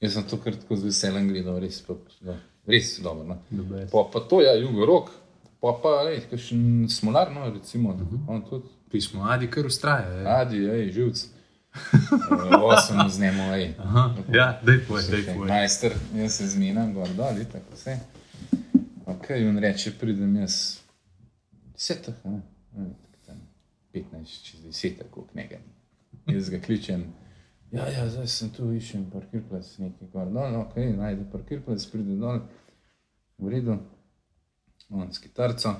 [0.00, 1.94] Jaz sem to kar tako z veseljem gledal, res, pa,
[2.26, 2.34] no,
[2.66, 3.28] res dobro.
[3.28, 3.38] No.
[3.50, 3.86] Dobre.
[3.92, 5.14] Pa, pa to je Jugorok,
[5.62, 8.26] pa pa, ej, kakšen smolar, no, recimo, uh -huh.
[8.28, 10.18] on tudi, Pismo Adi kar ustraja.
[10.18, 10.26] ej.
[10.26, 11.26] Adi, ej, živc.
[12.62, 13.22] Osem z.
[13.78, 15.48] Aha, ja, daj povej, daj Okej, povej.
[15.48, 17.98] Majster, jaz se zmenam, gor dol, tako vse.
[19.06, 20.80] Ok, in reče, pridem jaz
[21.74, 22.40] desetih, ne,
[22.74, 23.42] ne, tako tam
[23.94, 25.60] 15, čez 10, tako knega.
[26.26, 27.04] Jaz ga kličem,
[27.72, 32.40] ja, ja, zdaj sem tu, iščem parkirplac, nekaj gor dol, ok, najde parkirplac, pride dol,
[33.38, 33.78] v redu,
[34.90, 35.74] on s kitarco.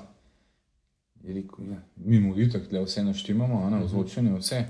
[1.23, 4.61] Je rekel, ja, mimo jutak, tle vse naštimamo, a ne, ozvočenje, vse.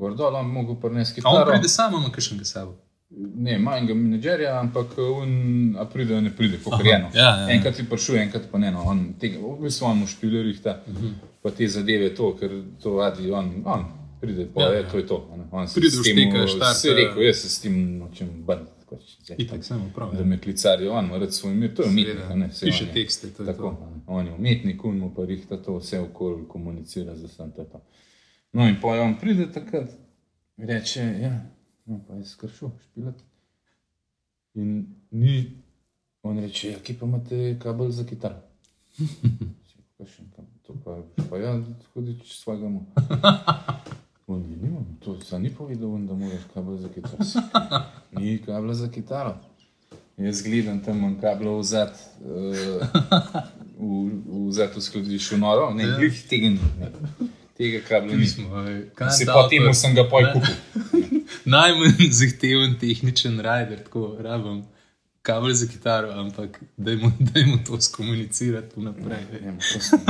[0.00, 1.50] Gor dol, on mogel prinesti A on kitaro.
[1.52, 2.74] pride sam, ima kakšnega sabo.
[3.36, 7.10] Ne, manjega menedžerja, ampak un, a pride, ne pride, pokrjeno.
[7.14, 7.50] ja, ja, ja.
[7.54, 8.70] Enkrat ti prišel, enkrat pa ne.
[8.70, 8.82] No.
[8.82, 9.70] On, tega, v
[10.02, 11.12] v špilerjih ta, uh -huh.
[11.42, 12.50] pa te zadeve to, ker
[12.82, 13.84] to radi, on, on
[14.20, 14.78] pride, pa Ja, ja, ja.
[14.78, 15.28] je, to je to.
[15.68, 16.74] se Pride, všteka, uh, štarta.
[16.74, 18.28] Se je rekel, jaz se s tem nočem
[19.20, 20.12] zdaj Itak, to, samo prav.
[20.12, 20.24] Da Ja.
[20.24, 22.16] me klicarijo, on ima rad svoj mir, to je umetnik.
[22.34, 24.02] Ne, saj piše on je- tekste, to je Tako, to.
[24.06, 27.28] on je umetnik, on mu pa rihta to vse okoli, komunicira za
[27.62, 27.80] je to.
[28.52, 29.90] No in pa on pride takrat
[30.58, 31.46] in reče, ja,
[31.86, 33.22] no pa je skršil špilat.
[34.54, 35.62] In ni,
[36.22, 38.40] on reče, ja, kje pa imate kabel za kitaro?
[39.98, 40.50] Kakšen kabel?
[40.66, 41.58] To pa, pa ja,
[41.94, 42.86] hodič svojega mu.
[44.26, 47.24] On je, nimam, to se ni povedal, on, da moraš kabel za kitaro.
[48.20, 49.36] Ni kabla za kitaro.
[50.16, 52.82] Jaz gledam tam, imam kablo vzad, uh,
[53.78, 54.10] v,
[54.48, 56.58] vzad v skladišču, noro, ne, glih tega ni.
[57.58, 58.22] Tega kabla ni.
[58.22, 61.13] Pismo, ej, kaj Se pa temu sem ga poj kupil.
[61.44, 64.62] Najmanj zahteven tehničen rider, tako rabim
[65.24, 69.18] kabel za kitaro, ampak dajmo, dajmo to skomunicirati vnaprej.
[69.32, 69.40] ej.
[69.40, 70.00] Ne, to sem-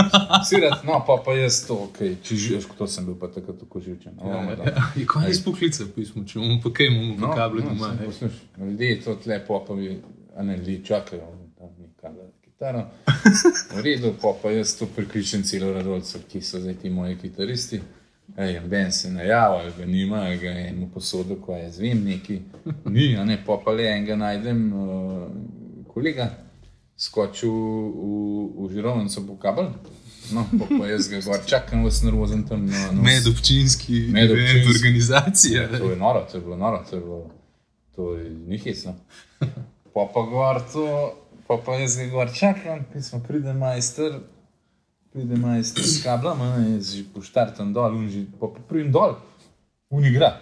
[0.48, 3.80] Sirat, no, pa, pa jaz to, okay, če živiš, to sem bil pa takrat tako
[3.80, 4.18] živčen.
[4.18, 7.92] Ja, ja, je konec poklica, pismo, če bomo pa kaj, bomo pa kable doma.
[7.94, 8.06] No, ej.
[8.10, 10.00] poslušaj, ljudje to tle popavi,
[10.36, 11.86] a ne ljudje čakajo, da mi
[12.18, 12.90] za kitaro.
[13.78, 17.80] V redu, pa, pa jaz to prikličem celo radolce, ki so zdaj ti moji kitaristi.
[18.36, 22.40] Ej, Ben se najavil, ali ga nima, ga je eno posodo, ko je zvem neki.
[22.84, 25.28] Ni, a ne, pa pa le enega najdem, uh,
[25.94, 26.30] kolega,
[26.96, 29.70] skočil v, v žirovnico po kabel.
[30.32, 34.58] No, pa, pa jaz ga gor čakam, vas nervozen tam na, na Medobčinski Medobčinski.
[34.58, 35.68] event organizacija.
[35.78, 37.30] To je noro, to je bilo noro, to je bilo,
[37.96, 38.94] to je ni hecno.
[39.94, 41.14] Pa pa gor to,
[41.46, 44.16] pa pa jaz ga gor čakam, pismo pride majster,
[45.14, 49.14] pride majster s kablom, a ne, jaz že poštartam dol, un že, pa pridem dol,
[49.94, 50.40] un igra.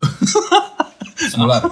[1.32, 1.68] Smolar.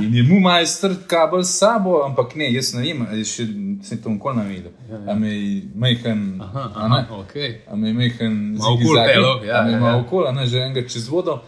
[0.00, 3.44] In je mu majster kabel s sabo, ampak ne, jaz ne vem, še
[3.84, 4.72] se to nikoli ne videl.
[5.04, 7.60] A me je majhen, Aha, aha, okay.
[7.68, 10.04] A me je okoli peljal, ja, ja, malo ja.
[10.06, 11.42] okoli, a ne že enega čez vodo.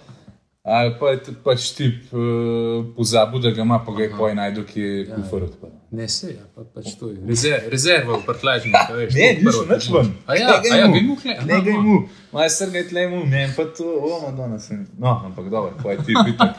[0.65, 4.65] Ali pa je pač tip uh, pozabil, da ga ima, pa ga je poj najdel,
[4.69, 5.73] ki je Ja, kufar odprl.
[5.95, 7.19] Ne, se je, pa, pač to je.
[7.29, 9.15] Rezerv, rezerva v prtljažniku, veš.
[9.15, 10.07] Ne, to ni prva šel nič pomoč.
[10.07, 10.13] ven.
[10.27, 10.95] A ja, Ne a ja, mu.
[10.95, 11.35] bi mu kle.
[11.47, 11.97] Ne gaj mu,
[12.33, 14.83] majster ga je tle mu, ne, pa to, o, Madonna sem.
[14.99, 16.57] No, ampak dobro, pa je ti pitak.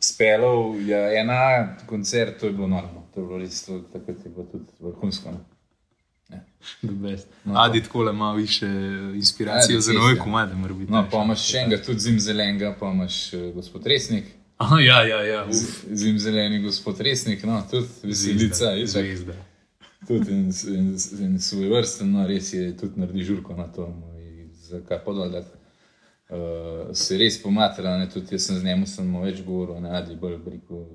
[0.00, 1.40] Spelov je ena
[1.86, 5.30] koncert, to je bilo normalno, to je bilo res, to, takrat je bilo tudi vrhunsko.
[5.30, 5.38] Ne?
[7.44, 8.66] No, Adi tako le malo više
[9.14, 10.22] inspiracijo Adi, za nove ja.
[10.22, 10.92] komade, mora biti.
[10.92, 14.24] No, pa imaš še enega, tudi zim zelenega, pa imaš uh, gospod Resnik,
[14.56, 15.44] Aha, ja, ja, ja.
[15.48, 18.88] uf, Zim zeleni gospod resnik, no, tudi veselica, itak.
[18.88, 19.32] zvezda.
[20.06, 23.90] tudi in, in, in svoj vrsten, no, res je, tudi naredi žurko na to,
[24.68, 25.42] zakaj podal.
[26.26, 29.92] Uh, se res pomatrala, ne, tudi jaz sem z njim, sem mu več govoril, ne,
[29.98, 30.86] adi bolj briko,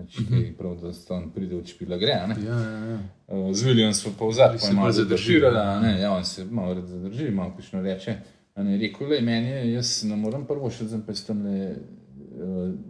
[0.00, 2.16] neči kaj, prav, da sta on pride od špila gre.
[2.16, 2.98] Ja, ja, ja.
[3.28, 5.96] Uh, z William smo pa v zadnjem se času malo zadržirali, ja.
[6.06, 8.16] ja, on se malo zadrži, malo pišno reče.
[8.60, 11.60] Ne, rekel, le, meni je, jaz ne morem prvo še zdaj pa tam le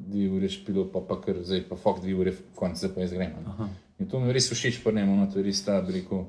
[0.06, 3.12] dve ure špilo, pa pa kar zdaj pa fok dve ure, konc zdaj pa jaz
[3.12, 3.32] grem.
[3.36, 3.70] a ne.
[3.98, 6.24] In to mi je res všeč, pa ne, no, to je res ta, bi rekel,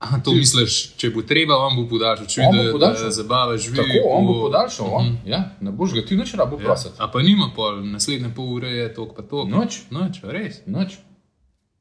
[0.00, 3.54] Aha, to misliš, če bo treba, vam bo podaljšal, če bo vidiš, da da zabava
[3.56, 3.76] živi.
[3.76, 5.04] Tako, on bo po- podaljšal, on.
[5.06, 5.16] Mhm.
[5.26, 6.64] Ja, ne boš ga ti nič rabo Ja.
[6.64, 6.96] prositi.
[6.98, 9.46] A pa nima pol, naslednje pol ure je tok pa tok.
[9.48, 9.82] Noč.
[9.92, 10.58] Noč, a res.
[10.66, 10.98] Nič.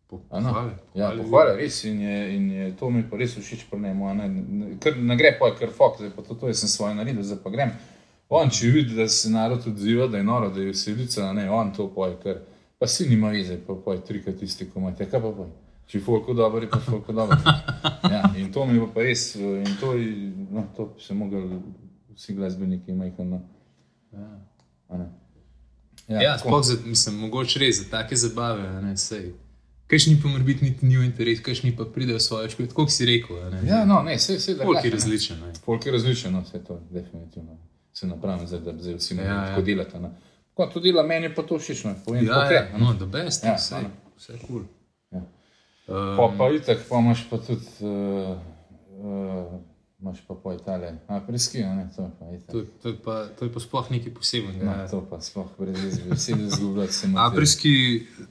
[0.08, 0.50] Po- A no.
[0.50, 0.74] Pohvale.
[0.94, 4.06] Ja, pohvale res in je, in je to mi pa res všeč pri njemu.
[4.06, 6.70] a Ne, ne, ker ne gre pa, ker fok, zdaj pa to, to jaz sem
[6.70, 7.72] svoje naredil, zdaj pa grem.
[8.32, 11.74] On, če vidi, da se narod odziva, da je noro, da je veselica, ne, on
[11.74, 12.38] to poje, ker
[12.80, 15.50] pa si nima veze, pa poje trikrat tisti komaj, kaj pa poje.
[15.86, 17.38] Če je folko dobro, je pa folko dobro.
[18.06, 20.14] Ja, in to mi je pa res, eh, in to, je-
[20.50, 21.42] no, to bi se mogli
[22.16, 23.30] vsi glasbeniki majhen.
[23.30, 23.42] No.
[24.90, 25.10] A ne.
[26.10, 26.48] Ja, tako.
[26.48, 29.34] sploh za, mislim, mogoče res za take zabave, ne sej.
[29.88, 33.36] Kajšni pa mora biti niti njihov interes, kajšni pa pridejo svoje škode, tako si rekel.
[33.52, 34.56] Ne, Ja, no, ne, vse, je
[35.38, 35.52] ne.
[35.66, 37.58] Folk je različen, no, vse to definitivno.
[37.94, 39.48] Se napravim, zdaj, da zdaj vsi mogli Ja, ja, ja.
[39.48, 40.00] tako delati.
[40.00, 40.10] ne.
[40.54, 41.86] Ko to dela, meni je pa to všeč.
[41.86, 42.70] Ja, ja, je.
[42.70, 42.80] a ne.
[42.80, 43.80] no, da best, Ja, vse, a
[44.18, 44.48] vse kul.
[44.48, 44.64] Cool.
[45.12, 45.22] Ja.
[45.90, 48.38] Um, Pa, pa itak, pa imaš pa tudi, uh,
[49.00, 49.60] uh,
[50.02, 52.50] imaš pa po Italiji, a preski, a ne, to je pa itak.
[52.50, 54.66] to, to, je pa, to je pa sploh nekaj posebnega.
[54.66, 54.88] No, ja.
[54.88, 57.18] to pa sploh brez izbire, vse da zgubljati se mu.
[57.20, 57.74] Aprilski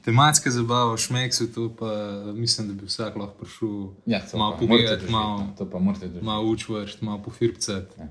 [0.03, 1.91] tematska zabava Šmeksu, to pa
[2.35, 3.69] mislim, da bi vsak lahko prišel
[4.07, 6.27] Ja, malo pogledati, malo- To pa morate doživeti.
[6.27, 7.95] malo učvršt, malo pofirpcati.
[7.99, 8.09] Ja.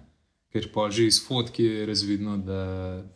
[0.49, 2.59] Ker pa že iz fotke je razvidno, da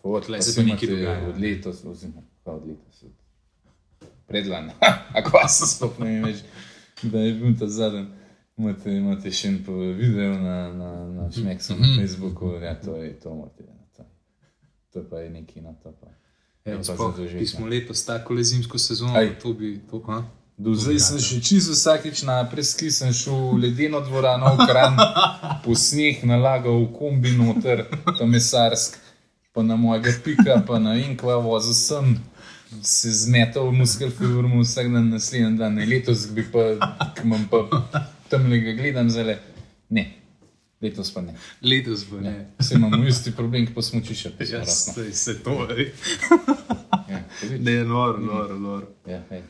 [0.02, 1.30] Fot, tle pa se pa nekaj imate dogaja.
[1.30, 3.04] Od letos, oziroma od letos.
[3.04, 4.70] od- Predlan,
[5.16, 6.44] a kva se vem več,
[7.04, 8.06] da je bil ta zadnji.
[8.58, 9.58] Imate, imate še en
[9.98, 14.06] video na, na, na Šmeksu, na Facebooku, ja, to je to, morate, ja, to,
[14.94, 15.90] to pa je neki na to.
[15.92, 16.08] Pa.
[16.66, 19.34] Je Evo, pa sploh, ki smo letos tako le zimsko sezono, Aj.
[19.42, 20.04] to bi to.
[20.08, 20.22] A?
[20.58, 24.94] Zdaj sem še čisto vsakič na preski, sem šel v ledeno dvorano v Kran,
[25.66, 29.00] po sneh nalagal v kombi noter, pa mesarsk,
[29.50, 32.14] pa na mojega pika, pa na inkva vozil sem,
[32.86, 36.78] se zmetal v muskelfibrum vsak dan, naslednji dan, ne letos bi pa,
[37.26, 37.66] imam pa
[38.30, 39.40] tam le ga gledam zale.
[39.90, 40.06] Ne,
[40.82, 41.34] letos pa ne.
[41.66, 42.54] Letos bo ne.
[42.62, 44.38] Vse imamo isti problem, pa smo čišče.
[44.54, 45.90] Ja, se, to je.
[47.10, 47.26] Ja?
[47.60, 48.88] Ne, noro, noro, noro.
[49.10, 49.42] ja, hej.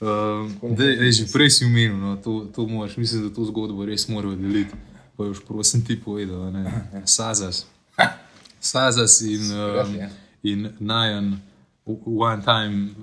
[0.00, 0.46] Um,
[0.78, 4.36] dej, že prej si omenil, no, to, to moraš, mislim, da to zgodbo res morajo
[4.36, 4.74] deliti.
[5.16, 6.62] Pa je už prosim ti povedal, ne.
[7.04, 7.66] Sazas.
[8.60, 10.08] Sazas in, um, ja.
[10.42, 11.40] in Najan,
[12.06, 12.94] one time,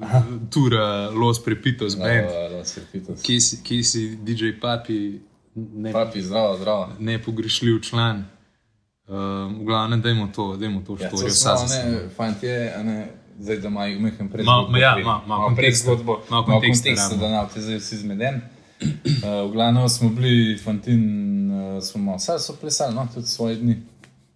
[0.49, 2.25] tura Los Prepitos band.
[2.25, 3.21] No, da se pitos.
[3.21, 5.19] Kje si, kje si DJ Papi,
[5.55, 6.89] ne, Papi, zdravo, zdravo.
[6.99, 8.25] nepogrešljiv član.
[9.07, 11.27] Um, v glavnem, dajmo to, dajmo to Ja, štorijo.
[11.27, 11.71] to smo, Sazas.
[11.75, 15.03] ne, fantje, ne, zdaj da imajo mehen pred Malo- zgodbo ja, prej.
[15.03, 15.85] malo- malo Malo pred konteksta.
[15.85, 17.27] zgodbo, Malo malo konteksta konteksta, rabimo.
[17.27, 18.35] da ne boste zdaj vsi zmeden.
[18.35, 18.91] Uh,
[19.47, 21.01] v glavnem smo bili, fantin,
[21.51, 23.75] uh, smo vse so plesali, no, tudi svoje dni,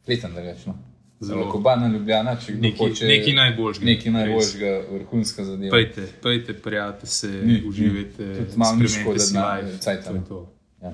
[0.07, 0.75] leten da reč, no.
[1.21, 1.49] Zelo.
[1.51, 3.05] Kobana, ljubljena, če kdo Nekaj- hoče.
[3.05, 3.85] nekaj najboljšega.
[3.85, 5.71] Nekaj najboljšega, vrhunska zadeva.
[5.71, 8.35] Pejte, pejte, prijateljte se, Ni, uživajte.
[8.37, 9.77] Tudi malo ni škoda si na- life.
[9.79, 10.25] cajta, To je no.
[10.25, 10.51] to.
[10.81, 10.93] Ja.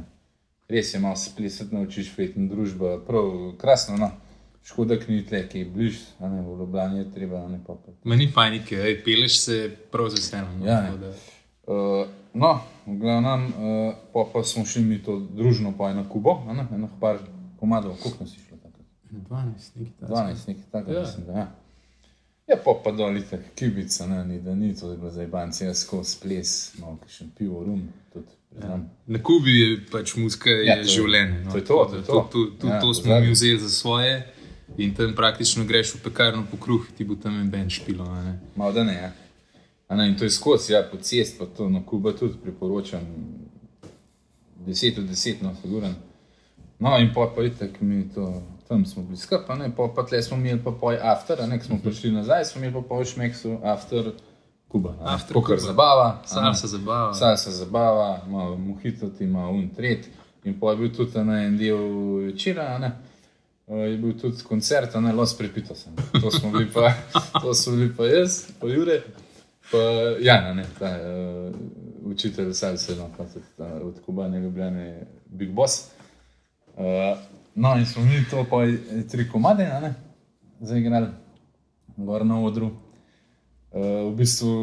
[0.70, 3.24] Res je, malo se plesati naučiš, fejtna družba, prav
[3.58, 4.12] krasno, no.
[4.66, 7.74] Škoda, ki ni tle, ki je bliž, a ne, v Ljubljani je treba, ne pa
[7.76, 7.92] pa.
[8.04, 9.58] Ma ni panike, ej, peleš se
[9.92, 10.42] prav za vse.
[10.42, 11.14] No, Ja, tako da-
[11.68, 12.50] Uh, no,
[12.86, 13.54] v glavnem, uh,
[14.14, 17.18] pa, pa smo šli mi to družno pa na Kubo, a ne, eno par
[17.60, 18.86] komadov, koliko nas je šlo takrat?
[19.12, 19.26] 12,
[19.76, 20.14] nekaj takega.
[20.16, 20.98] 12, nekaj takega, Ja.
[20.98, 21.02] ja.
[21.02, 21.48] mislim, da ja.
[22.48, 25.64] Ja, pa pa dol itak kibica, ne, ni, da ni to je bilo zdaj banci,
[25.64, 27.82] jaz skozi ples, malo še pivo, rum,
[28.14, 28.86] tudi priznam.
[29.08, 31.40] Na Kubi je pač muska je Ja, ja, to je- življenje.
[31.40, 32.22] No, to je to, tako to da je to.
[32.24, 34.14] to, to, Ja, to smo mi vzeli za svoje
[34.78, 38.06] in tam praktično greš v pekarno po kruh, ti bo tam en ben špilo.
[38.24, 38.40] ne.
[38.56, 39.12] Malo da ne, ja.
[39.88, 43.02] A ne, in to je skozi, ja, po cest, pa to na Kuba tudi priporočam.
[44.66, 45.96] 10 od 10, no, figuran.
[46.80, 50.22] No, in pa pa itek mi to, tam smo bili skupaj, ne, pa, pa tle
[50.24, 54.12] smo imeli pa poj after, ne, smo prišli nazaj, smo imeli pa poj šmeksu after
[54.68, 54.90] Kuba.
[54.92, 54.98] ne.
[55.06, 55.68] After Kakor Kuba.
[55.68, 56.20] zabava.
[56.22, 56.28] ne.
[56.28, 57.14] Salsa zabava.
[57.14, 60.10] Salsa zabava, malo mohito, ti malo un tret.
[60.44, 61.78] In pa je bil tudi na en del
[62.26, 62.92] večera, ne.
[63.68, 65.88] Uh, je bil tudi koncert, a ne Los Prepitos.
[65.88, 66.22] a ne.
[66.22, 66.94] To smo bili pa,
[67.42, 69.02] to smo bili pa jaz, pa Jure,
[69.72, 69.78] pa
[70.20, 71.56] Jana, ne, ta uh,
[72.12, 72.52] učitelj
[72.98, 75.92] no, pa tudi ta, od Kubane Ljubljane, Big Boss.
[76.78, 76.84] Uh,
[77.56, 78.58] no, in smo mi to pa
[79.12, 79.94] tri komade, ne,
[80.62, 81.08] zaigrali,
[81.98, 82.66] gor na odru.
[83.72, 84.54] Uh, v bistvu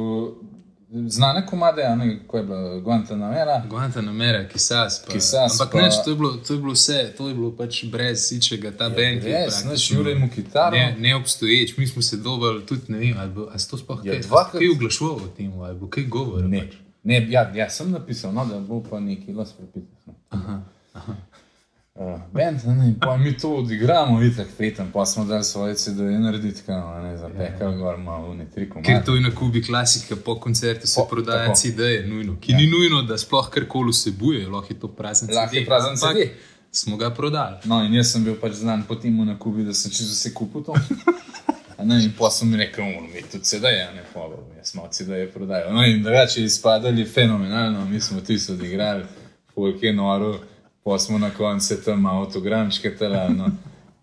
[0.92, 3.62] znane komade, ne, ko je bila Guantanamera.
[3.68, 5.02] Guantanamera, Kisas.
[5.07, 5.12] Pa.
[5.12, 7.85] Kisas Ampak pa- neč, to, je bilo, to je bilo vse, to je bilo pač
[7.85, 9.22] brez sičega, ta bend.
[9.22, 10.76] je Res, znaš, praktično Jure mu kitaro.
[10.76, 14.00] Ne, neobstoječ, mi smo se dobili tudi, ne vem, ali, bo, ali se to sploh
[14.05, 16.46] Ja, kaj, dvakrat- kaj oglašoval o tem, ali bo kaj govora.
[16.48, 16.74] Ne, Pač.
[17.05, 19.87] ne ja, ja, sem napisal, no, da bo pa neki las prepiti.
[21.94, 26.18] Uh, band, a ne, pa mi to odigramo, itak petem, pa smo dali svoje CD-je
[26.18, 28.87] narediti, kaj, a ne, zapekali gor malo v ne tri komade.
[28.87, 31.52] Ker to je na Kubi klasika, po koncertu se Po- prodaja.
[31.52, 32.37] CD-je, nujno.
[32.40, 32.59] Ki Ja.
[32.59, 35.35] ni nujno, da sploh karkoli vsebuje, lahko je to prazen CD.
[35.35, 36.31] Lahko je prazen ampak CD.
[36.72, 37.57] Smo ga prodali.
[37.64, 40.33] No, in jaz sem bil pač znan po tem na Kubi, da sem čisto vse
[40.35, 40.72] kupil to.
[41.78, 44.66] Ne, in pa sem mi rekel, moramo imeti tudi CD-je, a ne pa bo, jaz
[44.66, 45.74] smo CD-je prodajal.
[45.74, 49.05] No, in drugače je izpadali fenomenalno, mi smo tisto odigrali,
[49.55, 50.38] folk je noro,
[50.84, 53.50] pa smo na koncu tam avtogramčke tela, no.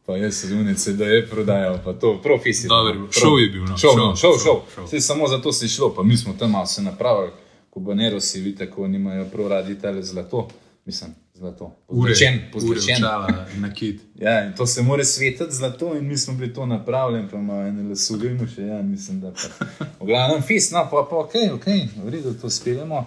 [0.06, 2.94] Pa jaz sem zunaj CD-je prodajal, pa to profesionalno.
[2.94, 3.78] Dobro je bil, šov je bil, no.
[3.78, 5.00] Šov, Šov, no, šov, šov, šov.
[5.02, 7.32] samo zato si šlo, pa mi smo tam malo se napravili,
[7.70, 10.48] ko banero si vidite, ko nimajo prav radi tale zlato.
[10.86, 11.76] Mislim, zlato.
[11.88, 12.96] Pozlačen, ure pozlačen.
[12.96, 14.02] očala, nakit.
[14.26, 17.62] Ja, in to se mora svetiti zlato, in mi smo bili to napravljeni, pa imamo
[17.62, 19.66] ene lasugajmo še, ja, mislim, da pa.
[20.00, 21.66] V glavnem, fis, no, pa, pa ok, ok,
[22.04, 23.06] v redu, to speljemo,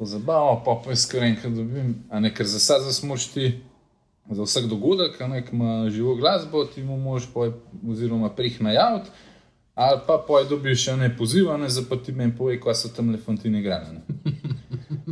[0.00, 3.50] to zabavo, pa pa jaz kar enkrat dobim, a ne, ker za sad zasmoš ti,
[4.30, 7.50] za vsak dogodek, ne, ki ima živo glasbo, ti mu moraš poj,
[7.84, 9.10] oziroma prih najaviti,
[9.74, 12.88] ali pa poj dobiš še ne poziva, ne, za pa ti meni pove, kaj so
[12.88, 13.98] tam lefontini igrali.
[13.98, 14.02] ne.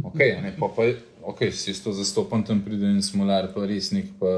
[0.05, 0.83] Ok, ne, pa, pa,
[1.23, 4.31] ok, si to zastopam, tam pride en smolar, pa resnik, pa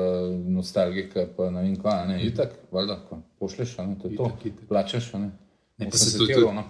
[0.51, 4.47] nostalgika, pa ne vem kva, ne, itak, valjda, ko pošleš, ne, to je to, Itak,
[4.47, 4.65] itak.
[4.69, 5.31] plačaš, ne.
[5.79, 6.65] Ne, pa 80 se tudi- evrov, no.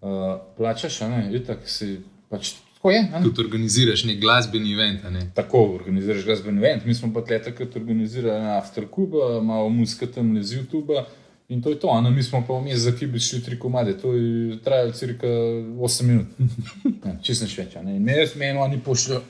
[0.00, 1.98] Uh, plačaš, ne, itak si,
[2.30, 3.20] pač tako je, ne.
[3.26, 5.24] Tudi organiziraš nek glasbeni event, a ne?
[5.34, 10.30] Tako organiziraš glasbeni event, mi smo pa tle takrat organizirali na Aftercuba, malo muzika tam
[10.36, 11.02] le z YouTube.
[11.48, 13.94] In to je to, a ne, mi smo pa vmes za kibic šli tri komade,
[13.98, 16.26] to je trajalo cirka 8 minut.
[17.06, 17.76] Ja, Čisto nič več.
[17.76, 17.96] a ne.
[17.96, 19.22] In me jaz meni oni pošljajo,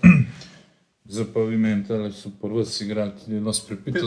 [1.08, 4.06] zdaj pa vi meni, da so prvo si igrali, tudi los prepito,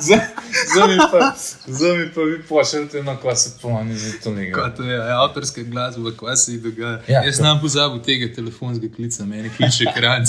[0.00, 1.34] zdaj mi pa,
[1.66, 4.62] zdaj mi pa vi pošljete, no, kva se pomeni za to nekaj.
[4.62, 7.02] Kaj to je, je avtorska glasba, kaj se dogaja.
[7.08, 10.28] Ja, Jaz to- nam pozabil tega telefonskega klica, meni kliče kranc.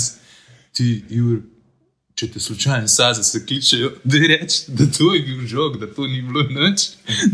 [0.72, 1.38] Ti, Jur,
[2.22, 6.06] če te slučajno saza se kličejo, da reč, da to je bil žog, da to
[6.06, 6.84] ni bilo nič,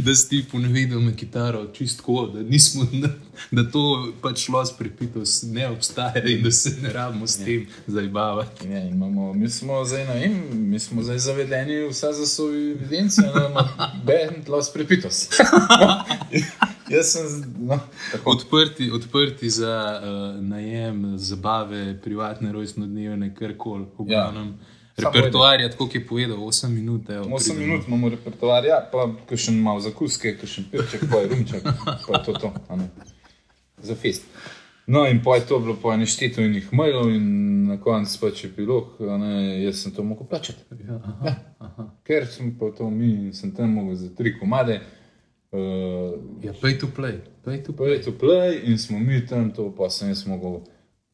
[0.05, 2.87] da si ti ponavedel na kitaro čistko, da nismo,
[3.51, 3.83] da to
[4.22, 8.68] pač los pripitov ne obstaja in da se ne rabimo s tem zabavati.
[8.68, 10.38] Ja, imamo, mi smo zdaj, ne vem,
[10.70, 13.68] mi smo zdaj zavedeni vsa za svoje evidence, da imamo
[14.07, 15.29] bend los prepitos.
[16.88, 17.77] Jaz sem, no,
[18.12, 18.31] tako.
[18.31, 23.85] Odprti, odprti za uh, najem, zabave, privatne rojstnodnevne, karkoli.
[23.98, 24.33] V Ja.
[24.98, 27.11] Samo Repertoarja, tako kot je povedal, 8 minut.
[27.11, 27.66] Evo, 8 pridemo.
[27.66, 32.32] minut imamo repertoarja, pa še malo zakuske, še pirček, pa je rumček, pa je to
[32.32, 32.52] to.
[33.82, 34.24] Za fest.
[34.87, 37.26] No, in pa je to bilo po eni štetu in jih mailov, in
[37.68, 39.32] na koncu pač a ne,
[39.62, 40.64] jaz sem to mogel plačati.
[40.80, 41.84] Ja, aha, aha.
[42.02, 44.80] Ker sem pa to mi in sem tam mogel za tri komade.
[45.52, 47.20] Uh, Ja, pay to play.
[47.44, 47.94] Pay to play.
[47.94, 50.61] Play to play in smo mi tam, to pa sem jaz mogel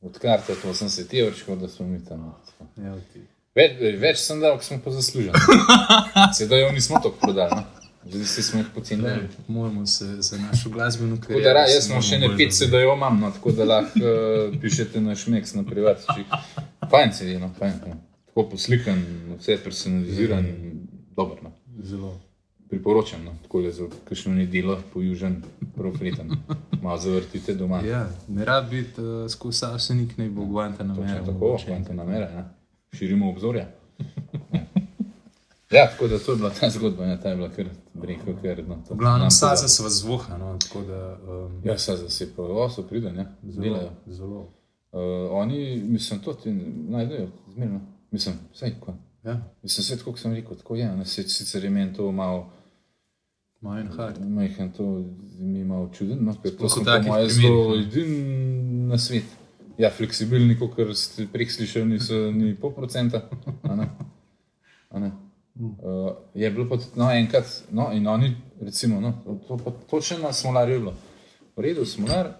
[0.01, 2.35] odkartati 80 evrov, da smo mi tam.
[2.77, 3.21] Ja, ti.
[3.55, 5.39] Več, več sem dal, ko smo pa zaslužili.
[6.39, 7.85] Sedaj jo nismo tako prodali, no?
[8.11, 9.29] zdaj si smo jih pocenili.
[9.49, 11.45] Moramo se za našo glasbeno kariero.
[11.45, 12.57] da, ra, se jaz sem moramo še ne pet zavzeti.
[12.65, 16.35] sedaj imam, no, tako da lahko uh, pišete na šmeks, na privatčik.
[16.91, 17.79] Fajn se je, no, fajn.
[17.87, 17.97] Ja.
[18.33, 19.05] Tako poslikan,
[19.39, 20.51] vse personaliziran,
[21.17, 21.39] dobro.
[21.43, 21.55] No.
[21.83, 22.11] Zelo.
[22.69, 25.43] Priporočam, no, tako le za kakšno nedeljo po južen,
[25.77, 26.35] profeten.
[26.83, 27.81] Malo zavrtite doma.
[27.87, 31.23] Ja, ne rabi biti uh, skozi savsenik, ne bo guanta na mene.
[31.27, 32.45] tako, kvanta namera, ja.
[32.95, 33.69] Širimo obzorja.
[35.71, 35.91] Ja.
[35.91, 37.67] tako da to je bila ta zgodba, ja, ta je bila kar
[38.03, 39.69] rekel, ker no, to nam saza pozabi.
[39.69, 43.91] sva zvoha, no, tako da um, Ja, saza se pa oso pride, ne, delajo.
[44.07, 44.41] zelo.
[44.93, 46.53] Uh, oni, mislim, to ti
[46.89, 47.81] najdejo, zmerno.
[48.11, 48.95] Mislim, vse, ko.
[49.25, 50.97] Ja, Mislim, vse tako, kot sem rekel, tako je.
[50.97, 52.51] Ne, se, sicer je meni to malo,
[53.61, 54.31] majhen hard.
[54.31, 55.05] majhen, to
[55.39, 57.83] mi je malo čuden, no, ker to po takih moje zelo ne.
[57.83, 59.25] edin na svet.
[59.79, 63.25] Ja, fleksibilni, kot ste prej slišali, niso ni pol procenta.
[63.63, 63.89] a ne.
[64.91, 65.11] A ne.
[65.55, 69.13] Uh, je bilo pa no, enkrat, no, in oni, recimo, no,
[69.49, 70.95] to pa točno na smolarju je bilo.
[71.57, 72.33] V redu, smolar,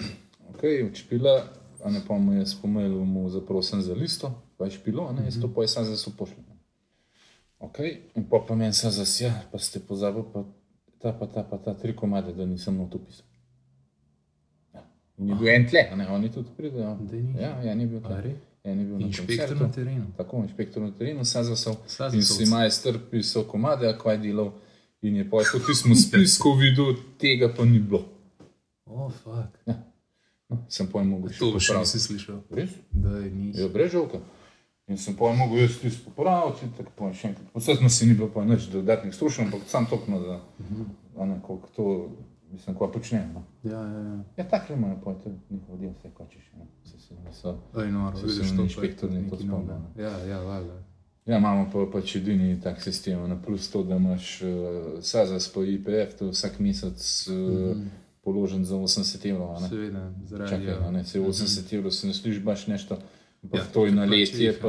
[0.51, 0.63] ok,
[0.95, 1.35] špila,
[1.85, 5.39] a ne pa mu je spomenil, mu zaprosim za listo, pa je špilo, ne, jaz
[5.41, 6.45] to pa je sam za so pošljem.
[7.59, 7.79] Ok,
[8.15, 10.45] in pa pa meni se zasja, pa ste pozabili, pa
[10.99, 13.27] ta, pa ta, pa ta tri komade, da nisem not upisal.
[13.27, 13.34] Ja.
[15.19, 16.97] In je bil en tle, ne, oni tudi pridejo.
[17.13, 17.23] Ni.
[17.41, 18.21] Ja, ja, ni bil tam.
[18.21, 18.39] res?
[18.65, 20.07] En je bil na Inšpektor na terenu.
[20.17, 21.77] Tako, inšpektor na terenu, Sazasov.
[21.87, 22.17] Sazasov.
[22.19, 24.55] In si majster pisal komade, a kaj delal.
[25.05, 28.05] In je pa tudi smo spisku videl, tega pa ni bilo.
[28.87, 29.59] Oh, fuck.
[30.49, 31.81] No, sem pojem mogel še To še popraviti.
[31.81, 32.41] nisi slišal.
[32.53, 32.73] Res?
[32.93, 33.61] Da je nisi.
[33.61, 34.21] Ja, brez žovka.
[34.89, 37.47] In sem pojem mogel jaz tisto popraviti, tako pojem še enkrat.
[37.57, 40.41] Vse si ni bilo pa nič dodatnih stroškov, ampak sam tokno, da
[41.17, 41.87] a ne, koliko to,
[42.55, 43.31] mislim, kva počnem.
[43.35, 43.43] No.
[43.63, 44.25] Ja, ja, ja.
[44.37, 44.75] Ja, tako
[45.05, 46.51] pa je to njihov del, vse kvačiš.
[46.59, 46.67] Ne.
[46.85, 47.59] Vse se niso.
[47.75, 49.91] Aj, no, So vidiš, se to inšpektor pa je ni to nekaj spomnil, novega.
[49.97, 50.03] ne.
[50.03, 50.83] Ja, ja, valjda.
[51.27, 54.49] Ja, imamo pa pač edini tak sistem, na plus to, da imaš uh,
[55.01, 57.77] SAZAS po IPF, to vsak mesec uh,
[58.25, 59.57] položen za 80 evrov.
[59.69, 62.99] Seveda, zaradi Čakaj, a ne, se 80 evrov se ne sliši baš nešto.
[63.51, 64.69] Pa Ja, ja, to je na to let, je plačeš, pa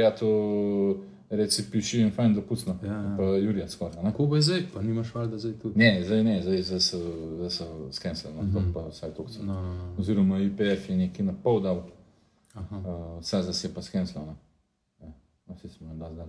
[0.00, 0.10] ja.
[0.16, 2.76] to reci piši in fajn dopustno.
[2.82, 3.14] Ja, ja.
[3.16, 4.02] Pa Jurija skoraj.
[4.02, 4.10] ne.
[4.10, 5.78] Kako bo zdaj, pa nimaš valjda zdaj tudi.
[5.78, 6.98] Ne, zdaj ne, zdaj, zdaj so,
[7.36, 9.42] zdaj so skenirali, no, to pa vsaj to so.
[9.42, 9.94] No, no, no.
[9.98, 11.82] Oziroma IPF je nekaj na pol dal,
[12.54, 12.76] Aha.
[12.76, 14.26] uh, SAZAS je pa skeniral.
[14.26, 14.36] No.
[15.00, 15.12] Ja,
[15.46, 16.26] no, vsi smo da zdaj.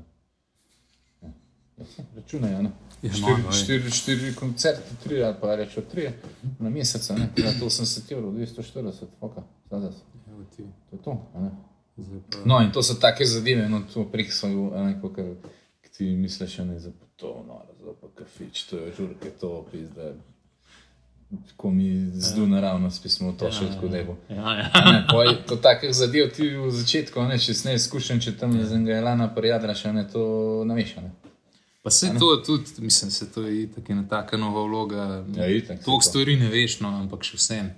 [1.21, 1.29] Ja.
[1.77, 2.71] Ja, se, računaj, ne.
[3.01, 3.57] Ja, Štiri, malo, ej.
[3.63, 6.09] štiri, štiri koncerte, tri ali pa rečemo tri
[6.59, 9.41] na mesec, ne, na to 80 evrov, 240, foka.
[9.71, 10.63] Evo ti.
[10.89, 11.70] To je to, ne.
[12.45, 15.31] No, in to so take zadeve, no, to prek so, neko, kar
[15.81, 20.13] ki ti misliš, ne za to, no, za pa kafič, to je žurke, to pizda.
[21.55, 24.17] Ko mi zdu naravno, spismo to še tako ne bo.
[24.29, 24.71] Ja, ja.
[24.91, 28.57] Ne, poj, to takih zadev ti v začetku, ne, če si ne izkušen, če tam
[28.59, 30.23] z enega elana prijadraš, ne, to
[30.67, 31.13] namešane.
[31.81, 35.25] Pa se to tudi, mislim, se to je tako ena taka nova vloga.
[35.35, 36.09] Ja, itak, saj Toliko to.
[36.09, 37.71] stvari ne veš, no, ampak še vsem.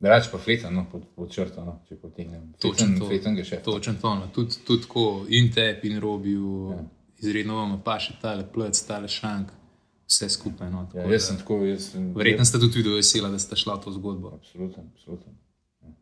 [0.00, 2.54] Drugač pa fleta, no, pod, pod črto, no, če potegnem.
[2.58, 3.06] Točen to.
[3.06, 3.58] Fleten ga še.
[3.60, 4.30] Točen to, no.
[4.32, 6.78] tudi, tudi tako in tep in robiju, ja.
[7.18, 9.52] izredno vam pa še tale plec, tale šank,
[10.08, 10.70] vse skupaj.
[10.72, 12.08] No, Ja, tako jaz da- sem tako, jaz sem.
[12.16, 14.32] Verjetno ste tudi videli vesela, da ste šla to zgodbo.
[14.34, 15.36] Absolutno, absolutno.
[15.82, 15.92] Ja.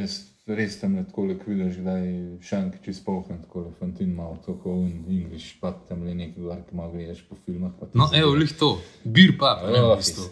[0.00, 4.36] Jaz res tam tako le vidiš, da je šank čist polhen, tako le fantin malo,
[4.44, 7.72] tako un English, pa tam le nekaj ki malo gledaš po filmah.
[7.80, 10.28] pa No, evo, lih to, bir pa, ne, Oh, v bistvu.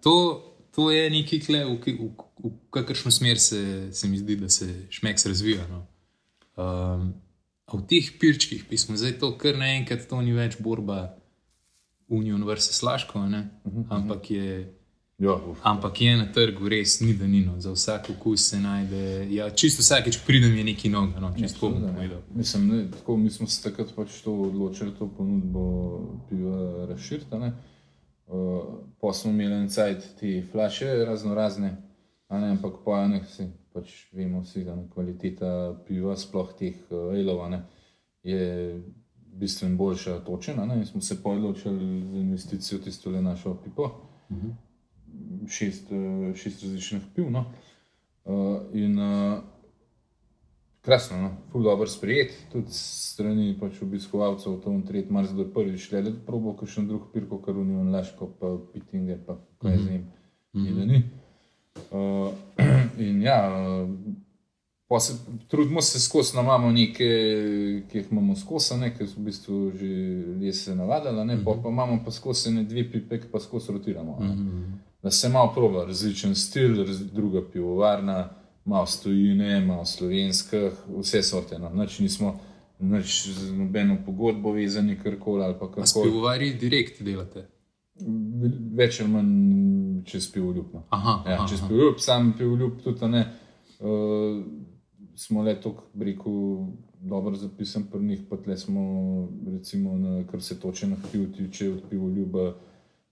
[0.00, 0.14] To,
[0.74, 2.10] to je nekaj, kle, v, ki- v,
[2.44, 5.66] v kakršno smer se, se mi zdi, da se šmeks razvija.
[5.70, 5.86] No.
[6.56, 7.14] Um,
[7.66, 11.16] a v teh pirčkih pismo, zdaj to kar naenkrat, to ni več borba
[12.10, 12.74] Union vs.
[12.80, 13.48] Slaško, ne?
[13.88, 14.74] ampak je.
[15.20, 15.58] Ja, uf.
[15.62, 19.28] Ampak je na trgu res ni danino, za vsak okus se najde.
[19.30, 21.92] Ja, čisto vsakeč, pridem, je neki noga, no, čisto bom ne.
[21.92, 22.22] povedal.
[22.34, 25.64] Mislim, ne, tako, mi smo se takrat pač to odločili, to ponudbo
[26.30, 27.36] piva razširiti.
[29.00, 31.76] Pa smo imeli en cajt te flaše razno razne,
[32.30, 35.50] ne, ampak po enih si pač vemo vsi, da je kvaliteta
[35.86, 37.62] piva, sploh teh uh, elov, ne,
[38.22, 38.82] je
[39.40, 40.66] bistveno boljša točena.
[40.66, 43.90] Ne, in smo se pa odločili za investicijo v tisto le našo pipo.
[45.48, 47.30] Šest, eh, šest različnih piv.
[47.30, 47.44] No.
[48.24, 49.38] Uh, in uh,
[50.80, 51.30] krasno, no?
[51.52, 56.12] ful dobro sprejet, tudi strani pač obiskovalcev, to in tretji mars do prvi šle, da
[56.26, 60.06] probo kakšen drug pirko, kar unijo laško, pa pitinge, pa kaj z njim,
[60.52, 60.86] mm -hmm.
[60.86, 61.02] ni.
[61.90, 62.32] Uh,
[63.08, 63.40] in ja,
[64.90, 65.14] uh, se
[65.48, 67.08] trudimo se skozi, no imamo neke,
[67.90, 69.72] ki jih imamo skozi, ne, ker so v bistvu
[70.40, 71.44] že se navadili, ne, mm -hmm.
[71.44, 74.18] pa, pa imamo pa skozi ne dve pipe, pa skozi rotiramo.
[74.20, 74.64] Mm -hmm.
[75.02, 78.39] Da se malo proba, različen stil, raz, druga pivovarna,
[78.70, 81.58] malo stojine, malo slovenskih, vse sorte.
[81.58, 81.70] No.
[81.74, 82.36] Nič nismo,
[82.80, 86.06] nič z nobeno pogodbo vezani, karkoli ali pa S karkoli.
[86.06, 87.46] pivovarji direkt delate.
[88.72, 89.32] Več ali manj
[90.04, 90.70] čez pivoljub.
[90.72, 90.84] No.
[90.90, 93.24] Aha, Ja, aha, čez pivoljub, sam pivoljub tudi ne.
[93.80, 94.44] Uh,
[95.16, 96.32] smo le tako, rekel,
[97.02, 98.82] dobro zapisan pri njih, pa tle smo,
[99.46, 102.52] recimo, na, kar se toče na piv, tiče od pivoljuba.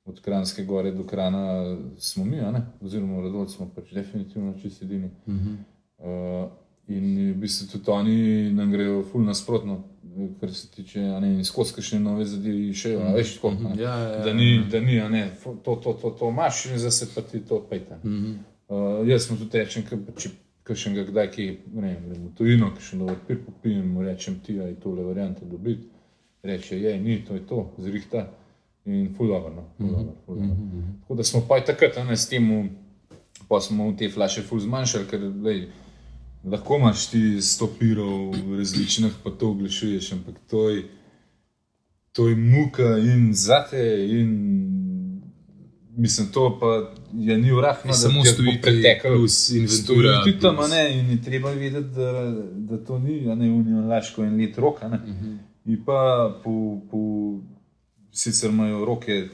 [0.09, 2.41] Od Kranske gore do Krana smo mi,
[2.81, 5.11] oziroma Radovci smo pač definitivno čisto edini.
[5.27, 5.57] Uh -huh.
[5.99, 6.51] uh,
[6.89, 9.85] in v bistvu tudi oni nam grejo ful nasprotno,
[10.41, 13.75] kar se tiče, ne, in skozi kakšne nove zadeve išejo, a veš, tako, ne.
[13.83, 14.25] Ja, ja, ja.
[14.25, 17.41] da ni, da ni, ne, to, to, to, to imaš in zdaj se pa ti
[17.41, 17.95] to pejte.
[17.95, 18.35] Uh -huh.
[18.69, 20.31] uh, jaz sem tudi rečen, pa če
[20.63, 21.45] kakšen ga kdaj, ki
[21.75, 25.45] ne vem, grem v tujino, kakšen dober pir popijem, mu rečem ti, aj tole variante
[25.45, 25.89] dobiti,
[26.43, 28.29] reče, je, ni, to je to, zrihta.
[28.89, 30.57] In fulano, no, fulano, fulano.
[31.01, 32.71] Tako da smo pa takrat ne, s tem,
[33.49, 35.67] pa smo te flaše ful zmanjšali, ker lej,
[36.45, 40.87] lahko imaš ti 100 pirov različnih, pa to oglašuješ, ampak to je,
[42.13, 44.33] to je muka in zate in
[45.99, 51.11] mislim, to pa je ni urahno, Je samo stojiti plus inventura Tudi tam, ne, in
[51.11, 54.87] je treba vedeti, da, da to ni, ne unijo laško in let roka.
[54.87, 55.39] Uh -huh.
[55.65, 56.99] In pa po, po,
[58.13, 59.29] sicer imajo roke,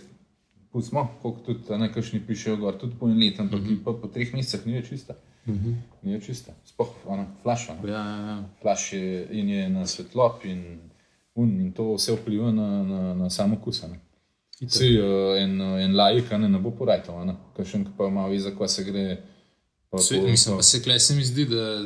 [0.72, 3.84] pustimo, koliko tudi, a ne, kakšni pišejo gor, tudi po en let, ampak uh -huh.
[3.84, 5.14] pa po treh mesecih ni več čista.
[5.46, 5.74] Uh -huh.
[6.02, 7.74] Ni več čista, spoh, ona, flaša.
[7.74, 7.90] Ne.
[7.90, 8.44] Ja, ja, ja.
[8.62, 10.80] Flaš je in je na svetlop in,
[11.34, 13.82] un, in to vse vpliva na, na, na samo okus.
[13.84, 14.00] a ne.
[14.68, 18.84] Si uh, en, en laik, ne, ne bo porajal, kakšen pa ima viza, ko se
[18.84, 19.22] gre.
[19.90, 21.80] Pa, Se, po- mislim, pa se klej se mi zdi, da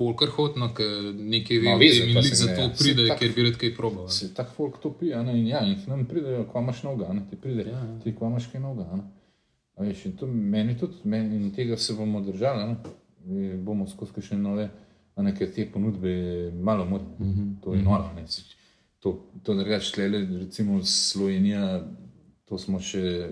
[0.00, 3.04] Folker hodno, ki nekaj ve Ma o veze, in pa lik se za ne, pride,
[3.10, 4.06] tak- ker bi rad kaj probal.
[4.08, 7.12] Se tak folk to pije, ne, in ja, in k nam pridejo, ko imaš noga,
[7.12, 7.98] ne, ti pride, Ja, ja.
[8.04, 9.04] ti ko imaš kaj noga, ne.
[9.76, 12.76] A veš, in to meni tudi, meni, in tega se bomo držali, ne,
[13.28, 14.64] In bomo skozi kakšne nove,
[15.14, 16.12] a ne, ker te ponudbe
[16.56, 17.32] malo mora, mm.
[17.32, 17.50] -hmm.
[17.64, 18.24] to je noro, ne,
[19.00, 21.84] to, to drugače tlele, recimo Slovenija,
[22.44, 23.28] to smo še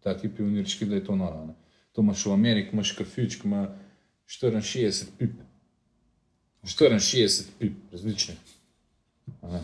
[0.00, 1.54] taki pionirčki, da je to noro, ne.
[1.92, 3.68] To imaš v Ameriki, imaš kafič, ki ima
[4.26, 5.40] 64 pip.
[6.64, 8.36] 64 pip, različnih.
[9.42, 9.60] a ne.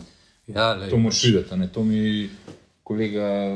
[0.47, 1.67] Ja, lej, To moraš videti, ne?
[1.71, 2.29] to mi
[2.83, 3.49] kolega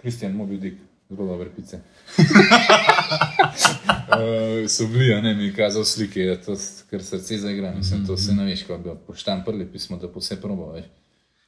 [0.00, 0.74] Kristjan Mobidik,
[1.10, 1.80] zelo dobre pice.
[2.18, 2.24] uh,
[4.74, 6.56] so bili, ne mi je kazal slike, da to
[6.90, 7.74] kar srce zaigra.
[7.74, 10.84] Mislim, to se ne veš, ko bi poštamprli pismo, da po vse probo, veš.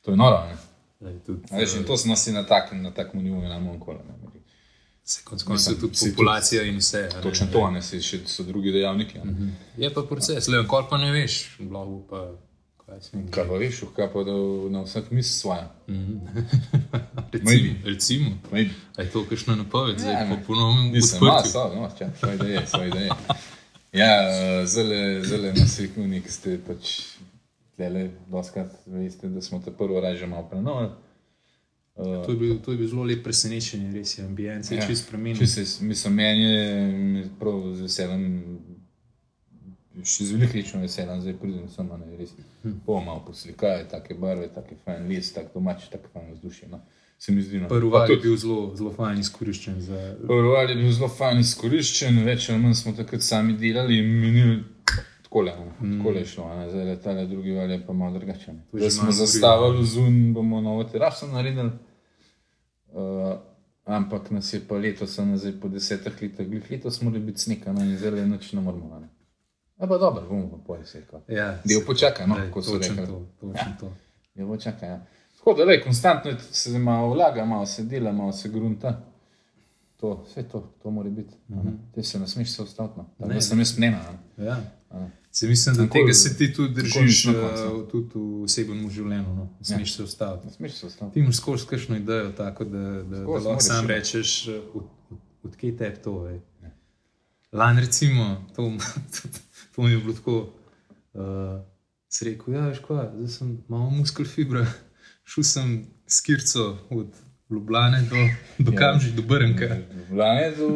[0.02, 0.56] To je noro, ne?
[1.00, 3.80] lej, tudi, A veš, in to smo si na takem, na takem nivoju, na mom
[3.80, 3.98] kole.
[3.98, 4.39] Ne?
[5.04, 6.98] Se konec koncev tudi si tudi- populacija in vse.
[7.04, 7.22] a ne.
[7.22, 9.18] Točno to, ne, si še so drugi dejavniki.
[9.18, 9.52] a ne.
[9.76, 12.30] Je pa proces, le kar pa ne veš, blago pa.
[13.30, 14.32] Kaj pa veš, kaj pa da
[14.68, 15.70] na vsak mis svoja.
[17.32, 17.74] Recimo, Maybe.
[17.84, 18.30] recimo.
[18.50, 18.70] Maybe.
[18.96, 20.44] A je to kakšna napoved, zdaj Ja, po ne.
[20.46, 21.50] ponovnem Nisem, odprtju.
[21.52, 23.10] so, no, čak, svoje ideje, svoje ideje.
[23.92, 24.10] Ja,
[24.66, 24.94] zelo,
[25.44, 27.00] je kunik, ste pač
[27.76, 30.90] tlele, doskrat veste, da smo te prvo raje že malo prenovili.
[32.00, 34.80] Uh, To je bil, to je bil zelo lep presenečenje, res je, ambient se je
[34.80, 35.42] Ja, čist spremenil.
[35.80, 38.24] mislim, meni je prav z veseljem,
[40.04, 42.32] še z veliklično veseljem, zdaj pridem sem, ne res.
[42.86, 46.70] Po malo poslikaje, take barve, take fajn les, tak domač, tako fajn vzdušje.
[46.72, 46.80] No.
[47.20, 47.68] Se mi zdi, no.
[47.68, 52.48] Prvi je bil zelo, zelo fajn izkoriščen za Prval je bil zelo fajn izkoriščen, več
[52.48, 54.62] ali manj smo takrat sami delali in minili
[55.30, 55.98] tako le, mm.
[55.98, 56.70] tako le šlo, ne.
[56.70, 58.56] zdaj le tale drugi val je pa malo drugačen.
[58.72, 61.70] Je Zdaj smo zastavili zun, bomo novo teraso naredili,
[62.92, 63.38] uh,
[63.84, 67.40] ampak nas je pa letos, a ne zdaj po desetih letih, glih letos morali biti
[67.40, 68.94] snika, in zdaj le noč ne moramo.
[68.94, 69.08] a Ne.
[69.78, 71.02] A pa dobro, bomo pa se.
[71.28, 73.06] Ja, Del počaka, no, Lej, ko so rekli.
[73.06, 73.92] to, točno to.
[74.34, 75.06] Del počaka, ja.
[75.38, 79.00] Tako da, lej, konstantno se malo vlaga, malo se dela, malo se grunta.
[79.96, 81.34] To, vse to, to mora biti.
[81.48, 81.94] Mm -hmm.
[81.94, 82.98] Te se ne smeš se ustaviti.
[82.98, 83.06] No.
[83.18, 83.98] Ne, Tako sem jaz mnena.
[84.36, 84.44] ne.
[84.44, 84.56] Ja.
[85.32, 87.86] Se mislim, da Nikoli- tega se ti tudi držiš koncu.
[87.90, 89.34] tudi v osebnem življenju.
[89.34, 89.48] No.
[89.62, 90.46] Smeš se ustaviti.
[90.46, 91.14] Ne smeš se ustaviti.
[91.14, 93.96] Ti imaš skozi kakšno idejo, tako da, da, da lahko sam ja.
[93.96, 96.40] rečeš, uh, od, od, odkje te to je.
[97.52, 98.72] Lani, recimo, to,
[99.74, 100.52] to mi je bilo tako.
[101.12, 101.22] Uh,
[102.10, 104.66] si rekel, ja, veš kaj, zdaj sem malo muskel fibra,
[105.30, 105.74] šel sem
[106.06, 107.14] s kirco od
[107.50, 108.16] Ljubljane do,
[108.58, 108.78] do ja.
[108.78, 109.76] Kamži, do Brnka.
[110.10, 110.68] Vlane do,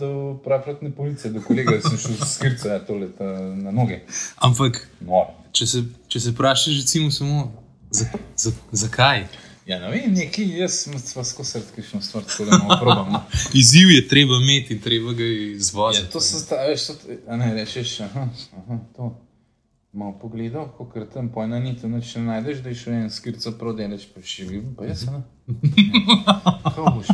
[0.00, 3.24] do pravratne police, do kolega sem šel s skirca ja, tole, ta,
[3.54, 4.00] na noge.
[4.36, 5.34] Ampak, Noro.
[5.52, 7.52] če se, če se vprašaš, recimo, samo
[7.90, 9.26] za, za, zakaj?
[9.66, 13.12] Ja, ne vem, neki, jaz sem pa skozi srce kakšno stvar, tako da malo probam.
[13.12, 13.22] No.
[13.60, 16.06] Izziv je treba imeti in treba ga izvoziti.
[16.06, 19.10] Ja, to se zdaj, veš, to, ne rečeš, aha, aha, to.
[19.96, 23.10] Malo pogledal, ko kar tam po ena niti noč ne najdeš, da je šel en
[23.10, 25.22] skirca prodelaš, pa še vidim, pa jaz ne.
[26.64, 27.08] Kako boš?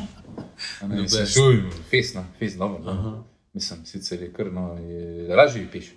[0.82, 1.30] Ne, best.
[1.30, 1.60] šel,
[1.90, 2.82] fesna, fes, dobro.
[2.82, 3.12] dobro.
[3.54, 5.92] Mislim, sicer je kar, no, je lažje piš.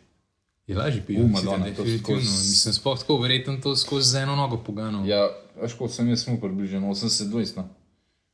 [0.68, 2.22] Je lažje uh, Madonna, to definitivno.
[2.22, 5.02] skozi- Mislim, sploh tako, verjetno to skozi z eno nogo pogano.
[5.06, 5.26] Ja,
[5.62, 7.68] veš, kot sem jaz mu približen, 80-20, no.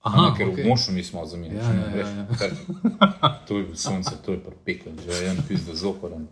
[0.01, 0.63] Aha, ne, ker okej.
[0.63, 1.59] v mošu nismo zamenjali.
[1.59, 3.39] Ja, ja, ja, ja.
[3.47, 6.27] To je bilo sonce, to je prepekel, že en pis da zoporen.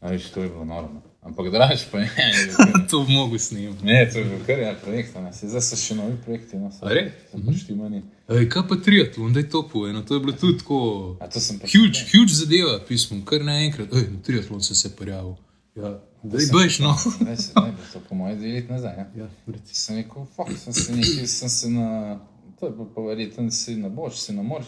[0.00, 1.00] A veš, to je bilo normalno.
[1.22, 2.08] Ampak draž pa je.
[2.08, 3.84] je kar- To bi mogel snimati.
[3.84, 5.32] Ne, to je bil kar ja, projekt, ne.
[5.32, 6.70] Se, zdaj so še novi projekti, no.
[6.70, 6.88] so-
[7.30, 8.02] so poštimani.
[8.28, 10.78] Ej, kaj pa triatlon, da je to povedano, to je bilo tudi tako.
[11.20, 14.90] A to sem pa Huge, huge zadeva, pismo, kar naenkrat, ej, na triatlon sem se
[14.90, 15.36] prijavil.
[15.74, 16.92] Ja, da je bež, no.
[17.26, 18.94] Ne, se ne, bo to po mojem dve leti nazaj.
[18.94, 19.06] Ja.
[19.16, 19.74] Ja, recimo.
[19.76, 22.18] Sem rekel, fuck, sem se nekaj, sem se na,
[22.58, 24.66] to je pa pa verjetno si ne boš, si ne moreš.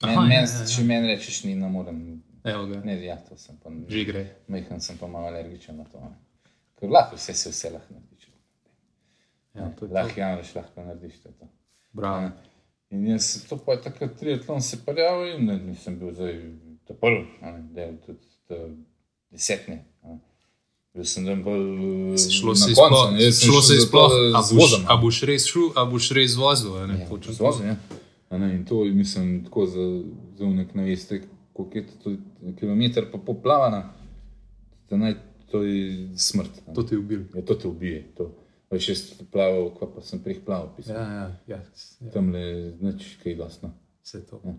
[0.00, 0.66] Men, Aha, ja, men, ja, ja.
[0.66, 2.22] Če meni rečeš, ni ne morem.
[2.44, 3.70] Evo ga, Ne, ja, to sem pa.
[3.88, 4.26] že gre.
[4.48, 6.00] Majhen sem pa malo alergičen na to.
[6.00, 6.16] Ne.
[6.74, 8.28] Ker lahko vse se vse lahko narediš.
[9.54, 9.94] Ja, to je to.
[9.94, 11.28] Lahko javnoš, lahko narediš to.
[11.28, 11.46] je to.
[11.92, 12.30] Bravo.
[12.90, 16.34] In jaz se to pa je takrat triatlon se prijavil in ne, nisem bil zdaj
[16.84, 18.54] ta prvi, a ne, del tudi ta
[19.30, 19.78] desetni.
[20.04, 20.18] ne.
[20.94, 21.62] Bil sem tam bolj
[22.12, 24.96] eh, Šlo se je sploh, ne, sem šlo se je sploh, da a boš, a
[24.96, 26.98] boš res šel, a boš res vozil, ne?
[27.00, 27.44] Ja, Točno z to.
[27.44, 27.76] vozom, ja.
[28.28, 29.84] A Ne, in to mislim tako za,
[30.36, 31.22] za unek, ne veste,
[31.52, 32.10] koliko je to,
[32.60, 33.92] kilometr pa poplavana,
[34.88, 35.14] to, naj,
[35.50, 36.66] to je smrt.
[36.66, 36.74] ne.
[36.74, 37.24] To te je ubil.
[37.34, 38.04] Ja, to te ubije.
[38.16, 38.30] To.
[38.70, 39.00] Veš, jaz
[39.32, 40.96] plaval, ko pa sem prej plaval, pisal.
[40.96, 41.60] Ja, ja, ja,
[42.00, 43.72] ja Tam le nič kaj lasno.
[44.02, 44.40] vse to.
[44.44, 44.54] Ja.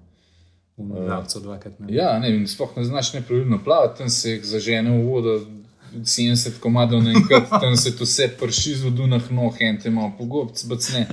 [0.78, 1.88] V Navcu dvakrat ne.
[1.94, 5.36] Ja, ne vem, sploh ne znaš nepravilno plavati, tam se zažene v vodo
[5.94, 10.14] 70 komadov naenkrat, tam se to vse prši z vodu na noh, en te malo
[10.18, 11.06] pogobc, bacne.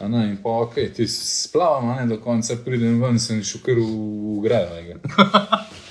[0.00, 3.88] Ne, in pa ok, ti splavam, ne do konca pridem ven, sem šel kar v,
[4.40, 4.68] grad.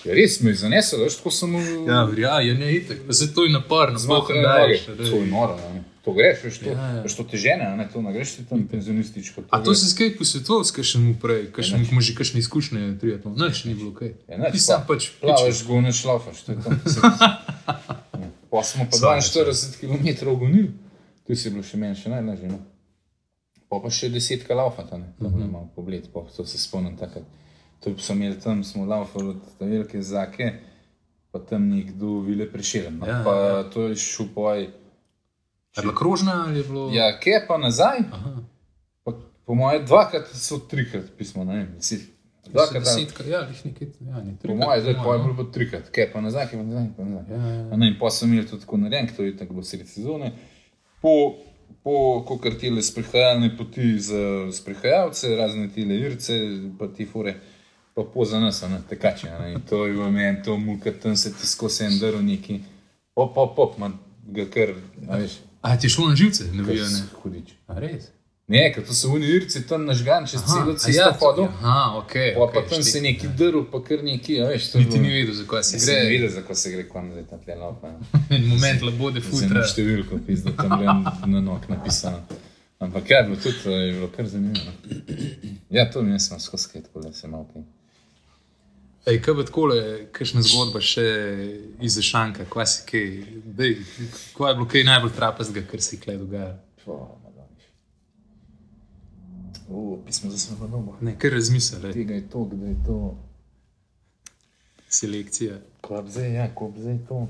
[0.06, 1.84] Ja, res me je zanesel, veš, ko sem v...
[1.86, 3.02] Ja, ja, je ne itek.
[3.04, 4.34] Pa se to je naporno, ne noge.
[4.38, 4.86] daješ.
[4.88, 5.84] To je noro, ne.
[6.02, 7.02] To greš, veš, to, Ja, ja.
[7.04, 9.44] veš, to te žene, ne, to ne greš ti tam penzionističko.
[9.50, 13.36] A to greš- si skaj posvetoval s kakšnim prej, kakšnim ima že kakšne izkušnje triatlon?
[13.36, 14.14] Nič ni bilo kaj.
[14.26, 16.38] Ja, nič, Ti pa- sam pač Plavaš, goneš, šlafaš.
[16.42, 16.70] to je to.
[18.18, 18.32] Ja.
[18.50, 20.72] Pa smo pa Saj, 42 km gonili,
[21.22, 22.48] tu si bilo še meni še najlažje.
[22.48, 22.64] No.
[23.70, 27.24] Pa pa še 10 laufata, ne, to je malo pogled, pa to se spomnim takrat.
[27.84, 30.54] To so imeli tam, smo laufali od te velike zake,
[31.32, 32.98] pa tam nekdo vile preširen.
[32.98, 33.06] No.
[33.06, 33.64] Ja, pa ja.
[33.70, 34.62] to je šel poj.
[35.78, 36.90] Je bila krožna ali je bilo?
[36.94, 38.00] Ja, kje pa nazaj?
[38.12, 38.32] Aha.
[39.04, 39.12] Pa,
[39.46, 42.08] po moje dvakrat so trikrat pismo, ne vem, deset.
[42.48, 45.24] Dvakrat, ali- Desetka, ja, jih nekaj, ja, ne, po trikrat, moje, zdaj po pa je
[45.24, 47.36] bilo trikrat, kje pa nazaj, kje pa nazaj, kje pa nazaj.
[47.36, 47.78] Ja, ja, ja.
[47.78, 50.32] Ne, in pa sem imel tudi tako narejen, to je tako bilo sredi sezone.
[51.02, 51.12] Po,
[51.84, 56.34] po kokar tile sprehajalne poti za sprehajalce, razne tile irce,
[56.80, 57.36] pa ti fore,
[57.96, 59.30] pa po za nas, ne, tekače.
[59.40, 62.60] Ne, in to je v meni, to muka, tam se ti skozi en drv neki,
[63.16, 64.76] pop, pop, pop, man ga kar,
[65.10, 67.02] a veš, A ti šlo na živce, ne vem, ne.
[67.22, 67.50] hudič.
[67.68, 68.12] A res?
[68.48, 71.44] Ne, ker to so oni irci tam nažgan čez celo a cesto ja, hodil.
[71.44, 72.14] Aha, ok.
[72.36, 73.02] Pa, ok, pa tam se štik.
[73.04, 75.98] neki drv, pa kar neki, a veš, to je Niti ni vedel, zakaj se gre.
[76.10, 77.92] videl, za ko se gre, kam zdaj tam tle laupa.
[78.38, 79.66] En moment labode futra.
[79.68, 80.88] številko, pizda, tam je
[81.34, 82.24] na nog napisano.
[82.80, 84.72] Ampak ja, bilo tudi eh, je bilo kar zanimivo.
[85.70, 87.68] Ja, to mi je smo skozi kaj tako, da se malo kaj.
[89.12, 89.68] Ej, kaj bo tako,
[90.16, 91.08] kakšna zgodba še
[91.84, 93.08] iz Šanka, kva si kaj,
[93.60, 93.80] dej,
[94.40, 97.27] kva je bilo kaj najbolj trapastega, kar se je kle dogajalo.
[100.06, 100.96] Pismo za v domu.
[101.02, 103.18] Ne, kar razmisel, ej, Tega je to, da je to.
[104.90, 105.58] selekcija.
[106.08, 107.28] Zdaj, ja, ko zdaj to.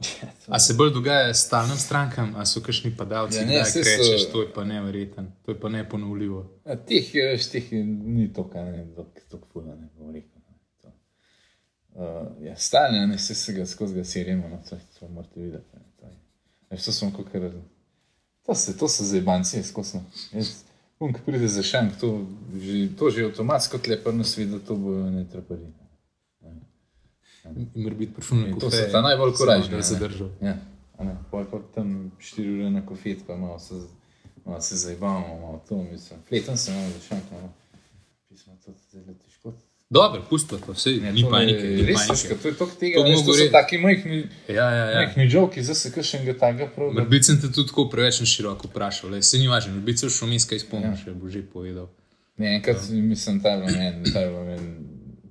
[0.00, 3.62] Ja, to- A se bolj dogaja stalnim strankam, a so kakšni padalci, Ja, ja, ne,
[3.62, 6.60] ki so- rečeš, to je pa neverjeten, to je pa neponovljivo.
[6.66, 8.86] Ja, teh je, veš, teh je, ni to, kar ne,
[9.28, 10.40] tako fula, ne bom rekel.
[10.40, 10.88] Ne, to.
[11.94, 12.02] uh,
[12.42, 15.66] ja, stalno, ne, se, se ga skozi ga sirimo, no, to, to morate videti.
[15.74, 16.16] Ne, to, je.
[16.70, 17.50] Veš, to smo kot kar,
[18.46, 19.22] to, se, to so zdaj
[19.64, 19.96] skozi.
[19.96, 20.04] no.
[20.32, 20.64] Jaz,
[21.00, 24.76] um, ki pride za šank, to, že, to že avtomatsko tlepar nas vidi, da to
[24.76, 25.72] bo ne trpeli.
[27.74, 30.28] Mora biti prišel na In to so ta najbolj korajžni, Da se držal.
[30.40, 30.56] Ja,
[30.98, 33.74] ne, pol pa tam 4 ure na kofet, pa malo se,
[34.44, 36.20] malo se zabavamo, malo to, mislim.
[36.28, 37.52] Fletam se malo za šank, malo.
[38.28, 39.52] Pismo, to zelo težko.
[39.92, 41.60] Dobro, pusti to, vse, Ne, ni to panike.
[41.60, 42.34] je ni Res panike.
[42.34, 44.18] to je toliko tega, To to, veš, to so taki majhni,
[44.48, 44.96] Ja, ja, ja.
[44.96, 46.94] majhni žoki, zdaj se kakšnega takega prav.
[46.94, 49.96] da- Morda sem te tudi tako preveč na široko vprašal, le se ni važno, morda
[49.96, 51.12] se šumis kaj spomniš, ja.
[51.12, 51.88] bo že povedal.
[52.38, 54.64] Ne, enkrat mislim, ta je men, ta je men,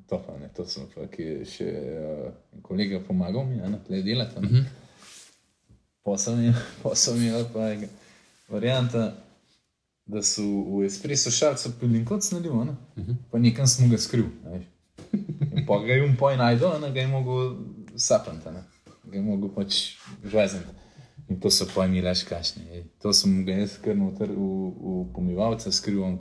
[0.08, 2.30] to pa ne, to sem pa, ki je še uh,
[2.62, 4.38] kolega pomagal mi, a ne, tle delati.
[4.38, 4.64] Uh -huh.
[6.04, 6.54] Posel mi,
[6.84, 7.88] posel mi je pa ega
[8.50, 9.14] varianta,
[10.06, 13.16] da so v espresso šalcu pilin kot snadimo, ne, uh -huh.
[13.32, 14.66] pa nekam smo ga skril, veš.
[15.56, 17.56] In pa ga je um poj najdel, ne, ga je mogel
[17.96, 18.64] sapanta, ne,
[19.04, 20.82] ga je mogel pač žvezniti.
[21.30, 22.64] In to so pa imeli kašne.
[22.72, 22.84] ej.
[23.02, 26.18] To sem ga jaz kar noter v, v pomivalce skril,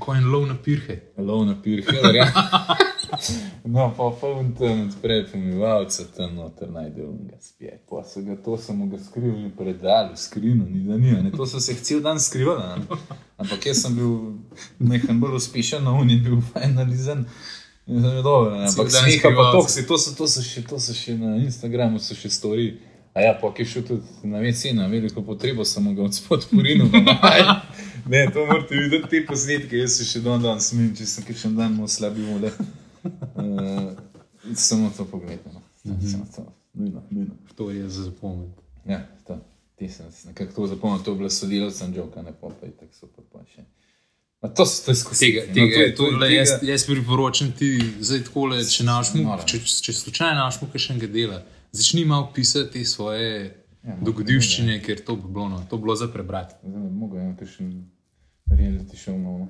[0.00, 1.00] ko je lov na pirhe.
[1.18, 2.32] Lov na pirhe, verjamem.
[3.64, 7.80] No, pa on tam odpre pomivalce, tam noter najde on ga spije.
[7.90, 11.10] Pa so ga, to mu ga skril in predal, skrino, ni da ni.
[11.10, 11.30] Ne?
[11.36, 12.62] To so se cel dan skrivali.
[12.62, 12.96] ne.
[13.36, 14.18] Ampak jaz sem bil
[14.78, 16.38] nekaj bolj uspešen, on je bil.
[17.88, 18.66] In bil dobro, ne.
[18.68, 22.00] ampak dan smeha pa toksi, to so, to, so še, to so še na Instagramu,
[22.00, 22.78] so še stori.
[23.16, 26.44] A ja, pa ki šel tudi na WC, na veliko potrebo, mu ga od spod
[26.50, 26.90] porinil.
[28.08, 31.56] Ne, to morate videti, te posnetke, jaz se še dan dan smim, če sem kakšen
[31.58, 32.52] dan mu slabil vode.
[33.08, 33.92] Uh,
[34.56, 35.52] samo to pogledam.
[35.54, 35.60] No.
[36.02, 36.42] Samo to,
[36.74, 37.34] nujno, nujno.
[37.54, 38.62] To je za zapomniti.
[38.86, 39.38] Ja, to,
[39.76, 42.94] ti sem nekako to zapomnil, to je bilo sodelavcem Joka, ne pa pa je tako
[42.94, 43.64] super pa še.
[44.42, 45.20] Ma to, so- to je skozi.
[45.20, 47.68] Tega, no, tega, to je- to je tole, tega- jaz, jaz priporočam ti,
[48.00, 49.42] zdaj takole, če, naš muk, Nora.
[49.44, 51.42] če, če slučajno naš muk še enega dela,
[51.72, 53.30] začni malo pisati svoje
[53.78, 56.54] Ja, ja, dogodivščine, ker to bi bilo, no, to bi bilo za prebrati.
[56.62, 57.68] Zdaj bi mogel, imam kakšen
[58.48, 59.48] reality show malo.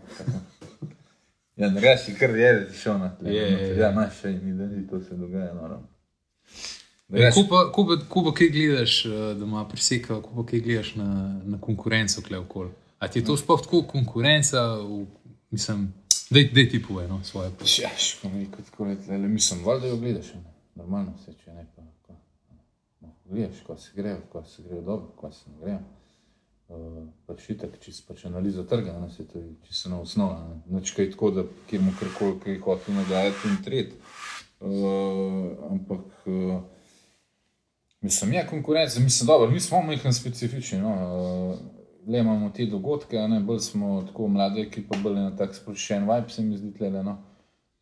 [1.59, 3.34] Ja, ne greš, kar reality show na tle.
[3.34, 3.78] Je, no, je, je.
[3.78, 5.88] Ja, imaš še in da ni to se dogaja, naravno.
[7.09, 11.09] E, pa kaj gledaš, eh, da ima preseka, pa kaj gledaš na,
[11.44, 12.70] na konkurenco, kle okol.
[12.98, 15.06] A ti je to sploh tako konkurenca, v,
[15.50, 15.88] mislim,
[16.30, 17.50] da je ti povej no, svoje.
[17.82, 20.42] Ja, ško mi kot tako reče, le mislim, valjda jo gledaš, ne?
[20.74, 21.82] normalno se, če ne pa.
[22.06, 22.14] Ko,
[23.00, 25.78] no, gledaš, ko se grejo, ko se grejo dobro, ko se ne grejo.
[26.68, 30.40] Uh, pač itak, če si pač analiza trga, ne, se to je čisto na osnova.
[30.48, 30.78] ne.
[30.78, 33.94] Nič kaj tako, da kjer mu karkoli, kaj hotel nagajati in tret.
[34.60, 36.58] Uh, ampak uh,
[38.00, 40.78] Mislim, je konkurenca, mislim, dobro, mi smo majhen specifični.
[40.78, 40.92] No.
[41.52, 41.58] Uh,
[42.08, 46.06] Le imamo te dogodke, ne bolj smo tako mlade, ki pa bolj na tak sproščen
[46.08, 47.18] vibe, se mi zdi, tle, no.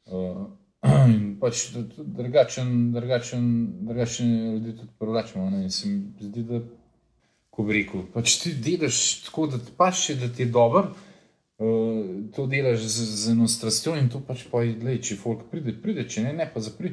[0.06, 0.40] Uh,
[1.14, 1.68] in pač
[1.98, 3.44] drugačen, drugačen,
[3.86, 5.50] drugačen ljudi tudi privlačimo.
[5.50, 5.62] ne.
[5.62, 6.60] In se mi zdi, da,
[7.56, 10.90] ko bi rekel, pač ti delaš tako, da ti paše, da ti je dobro.
[11.56, 15.72] Uh, to delaš z, z eno strastjo in to pač pa je, če folk pride,
[15.80, 16.92] pride, če ne, ne pa zapri.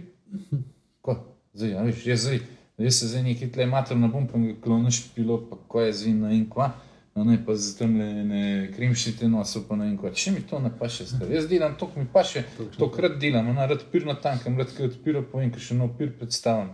[1.04, 1.18] Ko?
[1.54, 2.40] Zdaj, a veš, jaz, zdaj,
[2.86, 5.92] jaz se zdaj nekaj tle mater na bom, pa mi kloniš pilo, pa ko je
[6.00, 6.72] zim na in kva.
[7.14, 7.92] No, ne, pa z tem
[8.26, 10.10] ne krimšite nosu, pa ne vem kva.
[10.18, 11.28] Če mi to ne paše, star.
[11.30, 12.42] jaz delam to, mi paše,
[12.80, 15.92] to krat delam, no, rad pir na tankam, rad krat piro povem, ker še nov
[16.00, 16.72] pir predstavljam.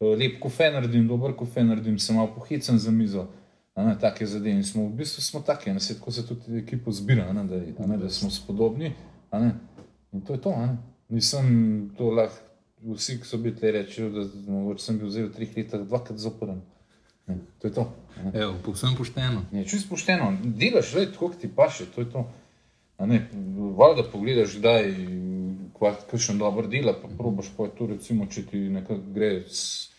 [0.00, 3.26] Eh, Lep kofe naredim, dober kofe naredim, sem malo pohicen za mizo.
[3.76, 4.56] Ne, take zadeve.
[4.56, 7.86] In smo v bistvu smo taki, ne, saj tako se tudi ekipo zbira, ne, da,
[7.86, 8.92] ne, da smo spodobni.
[9.32, 9.50] Ne,
[10.12, 10.50] in to je to.
[10.56, 10.76] Ne.
[11.08, 12.40] Nisem to lahko,
[12.94, 16.60] vsi, ki so bili rečejo, da mogoče sem bil v treh letih dvakrat zaporen.
[17.26, 17.86] Ne, to je to.
[18.24, 18.32] ne.
[18.34, 19.44] Evo, povsem pošteno.
[19.52, 22.24] Ne, čist pošteno, delaš le tako, kot ti paše, to je to.
[23.76, 24.92] Valjda pogledaš, kdaj
[25.80, 29.89] kakšen dober dela, pa probaš pa to, recimo, če ti nekako gre s,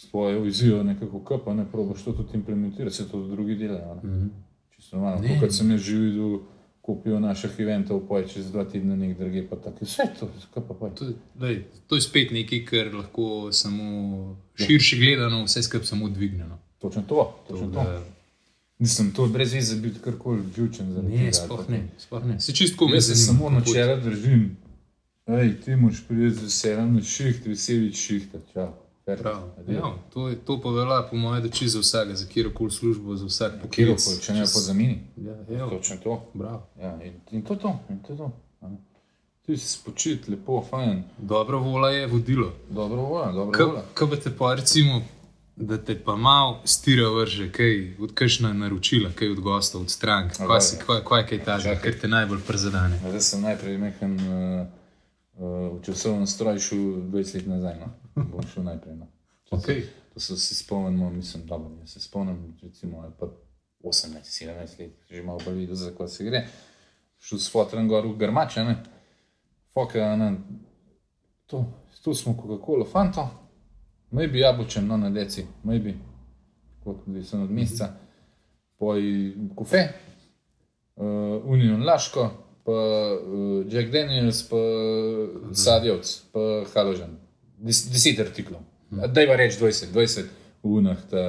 [0.00, 3.94] s tvojo vizijo nekako kapa, ne probaš to tudi implementirati, se to tudi drugi delajo.
[3.96, 4.26] Mhm.
[4.70, 6.38] Čisto normalno, tako kot sem jaz že videl,
[6.82, 10.74] kupijo naših eventov, poj čez dva tedna nek druge, pa tako, vse to, kaj pa
[10.74, 10.90] poj.
[10.94, 13.84] To, je- lej, to je spet nekaj, kar lahko samo
[14.56, 16.44] širše gledano, vse skupaj samo dvigne.
[16.46, 16.58] No.
[16.78, 17.72] Točno to, točno to.
[17.74, 18.02] Da-
[18.78, 21.82] Nisem to brez veze biti karkoli živčen za Ne, sploh ne.
[21.98, 22.40] Sploh ne.
[22.40, 23.38] Se čist kome Jaz se zanima.
[23.38, 24.56] samo načela držim.
[25.28, 28.38] Ej, ti moraš priti z veseljem na šiht, veseli šihta.
[28.52, 28.72] Čau.
[29.68, 29.82] Ja,
[30.12, 33.52] to, to pa velja, po mojem, da čisto za vsega, za kjerkoli službo, za vsak
[33.52, 33.74] poklic.
[33.74, 35.00] Kjerkoli, če ne pa za mini.
[35.50, 36.30] Ja, Točno to.
[36.34, 36.66] bravo.
[36.80, 37.78] Ja, in, in to je to.
[37.90, 38.32] In to, to.
[39.46, 42.52] Ti si spočit, lepo, fajn, Dobra vola je vodilo.
[42.70, 43.82] dobro volja, dobro volja.
[43.94, 45.02] Kaj pa te pa recimo,
[45.56, 50.32] da te pa malo stira vrže, kaj od kakšna naročila, kaj od gostov, od strank,
[50.36, 51.80] kaj, si, kaj, kaj je kaj Čakaj.
[51.82, 52.98] kar te najbolj prizadene.
[52.98, 54.26] Zdaj sem najprej mehen uh,
[54.60, 54.66] uh,
[55.40, 57.78] v časovnem stroju šel 20 let nazaj.
[57.80, 57.88] No.
[58.24, 58.96] Bom šel najprej.
[58.96, 59.06] No.
[59.60, 59.82] Se,
[60.14, 63.26] to se si spomnimo, mislim, dobro, jaz se spomnim, recimo, ali pa
[63.82, 66.46] 18, 17 let, že malo bolj videl, za kaj se gre.
[67.18, 68.76] Šel s fotorjem gor v Grmače, ne.
[69.74, 70.36] Foka, ne.
[71.46, 71.64] To,
[72.04, 73.28] tu smo Coca-Cola, fanto,
[74.10, 75.94] maybe jabolčen, no na deci, maybe,
[76.84, 77.92] kot odvisen od meseca,
[78.78, 79.02] poj
[79.56, 79.88] kofe,
[80.96, 81.04] uh,
[81.44, 82.30] Union Laško,
[82.70, 82.80] pa
[83.18, 84.60] uh, Jack Daniels, pa
[85.52, 86.44] Sadjevc, pa
[86.74, 87.16] Haložen.
[87.58, 88.62] Des, deset artiklov.
[88.90, 90.30] Daj pa reči 20, 20
[90.62, 91.24] v unah, ta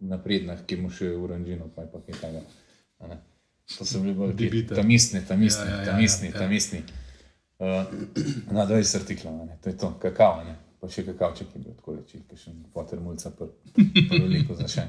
[0.00, 2.42] naprednih, ki mu še uranžino, pa je pa kaj takega.
[3.02, 3.18] a ne.
[3.78, 4.36] To so bili bolj
[4.70, 6.38] tam istni, tam istni, Ja, ja, tam istni, ja, ja.
[6.38, 6.82] tam istni.
[7.58, 7.82] Uh,
[8.52, 9.58] na 20 artiklov, ne.
[9.62, 10.54] to je to, kakao, ne.
[10.80, 14.86] pa še kakavček je bil tako reči, ki še poter mulca prveliko za še.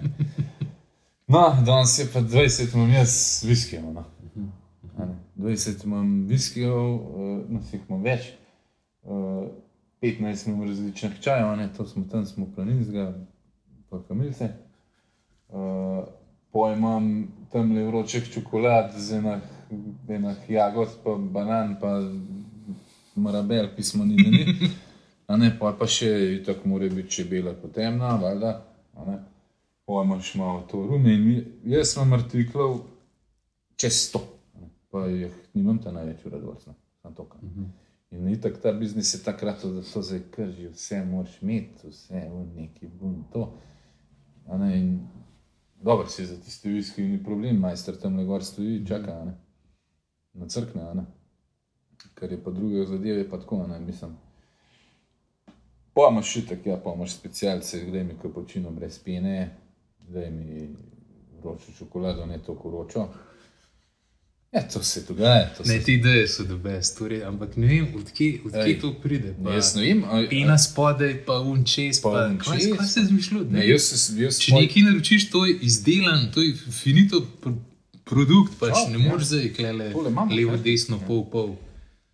[1.27, 3.87] No, danes je pa 20, imam jaz viskijev.
[3.95, 4.05] No.
[5.37, 5.49] A ne.
[5.49, 8.31] 20 imam viskijev, uh, no, si jih imam več.
[9.03, 9.47] Uh,
[10.01, 11.69] 15 imam različnih čajev, ne.
[11.77, 13.13] to smo tam, smo planinskega,
[13.89, 14.49] pa kamilce.
[15.49, 16.03] Uh,
[16.51, 19.41] Poj imam tam le vročih čokolad z enih,
[20.09, 22.01] enih jagod, pa banan, pa
[23.15, 24.69] marabel, pismo ni da ni.
[25.27, 28.65] A ne, pa, pa še tako mora biti čebela potemna, valjda.
[28.95, 29.17] a ne.
[29.85, 32.79] Poj imaš malo to rume in mi- jaz imam artiklov
[33.75, 34.36] čez 100, a ne.
[34.97, 37.23] Pa jih nimam ta največ uradovalcev, samo to.
[37.23, 37.67] Uh -huh.
[38.11, 42.45] In itak ta biznis je takrat, da to zdaj krži, vse moraš imeti, vse v
[42.55, 43.53] neki bun to.
[44.47, 45.07] Ne, in
[45.81, 49.37] Dobro, si za tiste viski ni problem, majster tam le gor stoji, čaka, a ne.
[50.33, 51.05] na crkne, ne.
[52.13, 54.15] Kar je pa druge zadeve, pa tako, ne, mislim.
[55.93, 59.57] Pa imaš šitek, ja, pa imaš specialce, gdaj mi kapučino brez pene,
[60.07, 60.69] gdaj mi
[61.41, 63.07] vročo čokolado, ne toliko vročo.
[64.57, 67.87] Ja, to se dogaja, to se Ne, ti ideje so dobe stvari, ampak ne vem,
[67.95, 69.35] odkje, odkje to pride.
[69.37, 72.77] Pa, Jaz ne vem, a- Pena spodaj, pa un čez, Pa pa, un kaj, čez.
[72.77, 73.45] kaj se zmišljuje?
[73.51, 77.53] Ne, jaz se, jaz Če nekaj naročiš, to je izdelan, to je finito pr
[78.03, 79.09] produkt, pač Prav, ne ja.
[79.11, 80.63] moreš zdaj klele Tole imamo, levo, kaj?
[80.63, 81.55] desno, pol, pol.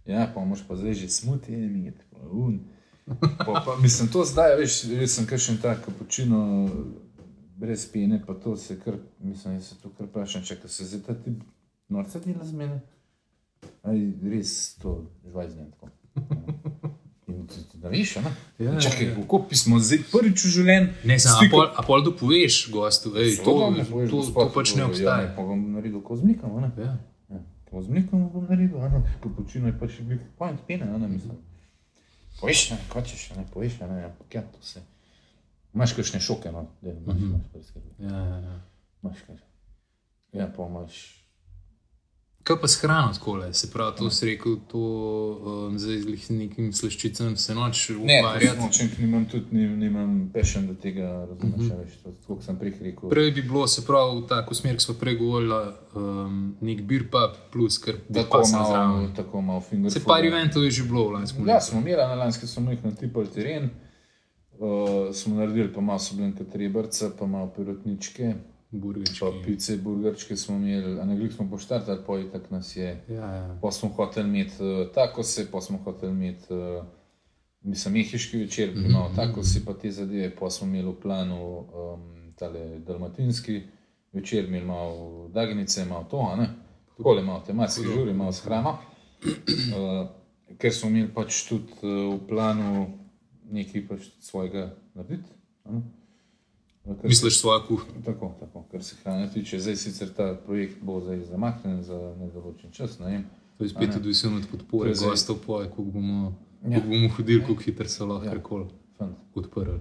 [0.06, 3.62] Ja, pa moš pa zdaj že smuti, imeti, pa.
[3.62, 6.41] Pa, mislim, to zdaj, veš, jaz sem kakšen tak kapučino
[7.56, 11.02] brez pene, pa to se kar, mislim, jaz se to kar vprašam, če se zdaj
[11.02, 11.32] ta ti
[11.94, 12.82] norca dela z mene.
[13.84, 15.88] Aj, res to žvajznem tako.
[17.26, 18.32] In ti- ti Ne veš, a ne?
[18.60, 19.16] Ja, ja, Čakaj, ja.
[19.18, 20.89] kako pismo zdaj prvič v življenju.
[21.04, 24.68] Ne, samo, pol, a pol dopoveš gostu, ej, to, ne poveš, to, gospod, to pač
[24.74, 25.16] ne Ja, obstaja.
[25.22, 26.70] ne, pa bom naredil kozmika, a ne?
[26.78, 26.94] Ja.
[27.30, 31.39] Ja, to z mlekom bom naredil, ano, kapučino je pač bil point pene, ano, mislim.
[32.36, 34.84] Poveš, ne, kaj češ, ne, poveš, ne, ampak ja, to se.
[35.72, 37.39] Imaš kakšne šoke, no, da imaš, Mhm.
[37.48, 37.68] imaš.
[38.00, 38.56] Ja, ja, ja.
[39.02, 39.38] Imaš kaj.
[40.34, 41.22] Ja, pa imaš.
[42.44, 43.54] Kaj pa s hrano tako le?
[43.54, 44.80] Se pravi, to si rekel, to
[45.68, 48.60] um, zdaj z nekim slaščicem se noč Ne, ukvarjati.
[48.60, 51.80] nočem, nimam tudi nim, nimam pešen do tega, razumeš, mm -hmm.
[51.80, 53.10] več, tako sem prej rekel.
[53.10, 55.62] Prej bi bilo, se pravi, v tako smer, kot smo prej govorili,
[55.96, 59.16] um, nek beer pub plus, ker Tako pasal malo, zraven.
[59.16, 59.91] tako malo finger.
[59.91, 62.84] Se par eventov je že bilo v lanskem Ja, smo imeli na lanski, smo jih
[62.84, 63.70] natipali teren,
[64.60, 68.34] uh, smo naredili pa malo sobljenka trebrca, pa malo pirotničke,
[68.78, 69.19] burgerčki.
[69.19, 73.03] pa pice, burgerčke smo imeli, a ne glih smo poštartali, pa je tako nas je.
[73.09, 73.59] Ja, ja.
[73.61, 76.86] Pa smo hoteli imeti uh, tako se, pa smo hoteli imeti, uh,
[77.61, 79.15] mislim, mehiški večer, mm -hmm.
[79.15, 83.61] tako si pa te zadeve, pa smo imeli v planu um, tale dalmatinski
[84.13, 86.49] večer, imeli malo dagnice, malo to, ne.
[86.97, 88.78] Takole malo tematski žuri, malo s hrano.
[89.24, 90.07] Uh,
[90.57, 92.88] ker smo imeli pač tudi uh, v planu
[93.51, 95.30] nekaj pač svojega narediti.
[95.65, 96.03] ne.
[96.86, 98.01] Kar Misliš svojo kuhinjo?
[98.05, 99.59] Tako, tako, kar se hrane tiče.
[99.59, 102.99] Zdaj sicer ta projekt bo zdaj zamaknjen za nedoločen čas.
[102.99, 103.23] Ne.
[103.57, 106.69] To je spet odvisno od podpore je zdaj- gostov, poje, koliko bomo, Ja.
[106.71, 106.81] ja.
[106.81, 108.29] bomo hodili, koliko hitro se lahko Ja.
[108.29, 108.36] ja.
[108.36, 108.65] karkoli
[109.36, 109.79] odprli.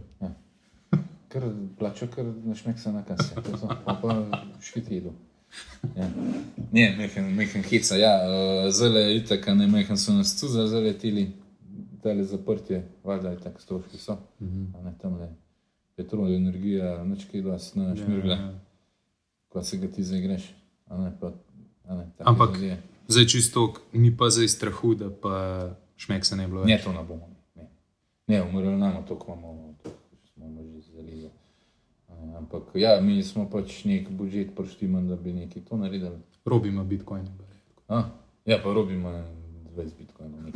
[1.28, 1.42] Ker
[1.78, 3.34] plačo, ker našmek se na kase,
[3.84, 4.26] pa pa
[4.60, 5.12] škiti jedu.
[5.96, 6.08] Ja.
[6.72, 11.32] Ne, mehen, mehen heca, ja, uh, zelo je itak, ne mehen so nas tu zaletili,
[12.02, 14.78] tale zaprtje, valjda je tako stroški so, mm -hmm.
[14.78, 15.28] a ne tam le
[16.02, 18.50] petrol, energija, nič kaj dosti, ne šmirgle, ja.
[19.48, 20.50] ko se ga ti zaigreš,
[20.90, 21.30] ne pa,
[21.86, 22.82] ne, Ampak- zadeve.
[23.08, 26.64] Zdaj čisto, ni pa zdaj strahu, da pa šmek se ne bilo.
[26.64, 27.28] Ne, to ne bomo.
[27.54, 27.68] Ne,
[28.26, 29.90] ne umrli nam, to imamo, to
[30.32, 30.46] smo
[30.80, 31.28] že zalizo.
[32.08, 36.16] Eh, Ampak ja, mi smo pač nek budžet prištiman, da bi nekaj to naredili.
[36.44, 37.28] Robi ima bitcoin.
[37.88, 38.02] A?
[38.46, 39.10] Ja, pa robimo
[39.76, 40.40] 20 bitcoinov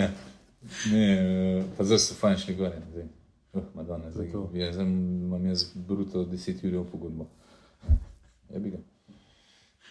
[0.00, 0.08] ja.
[0.92, 2.80] Ne, pa zdaj so fajn šli gore.
[2.90, 3.04] Zdaj.
[3.52, 4.50] Uh, Madonna, zdaj, Zato.
[4.54, 7.26] ja, zdaj imam jaz bruto 10 ur pogodbo.
[8.54, 8.78] Ja, bi ga.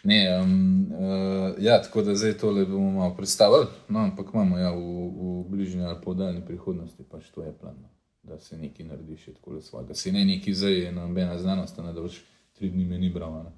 [0.03, 4.71] Ne, um, uh, ja, tako da zdaj tole bomo malo predstavili, no, ampak imamo ja,
[4.71, 7.89] v, v bližnji ali podaljni prihodnosti, pač to je plan, no,
[8.23, 9.95] da se nekaj naredi še tako svojega.
[9.95, 12.21] Se ne neki zdaj, je nobena znanost, a ne da boš
[12.53, 13.51] tri dni meni ne.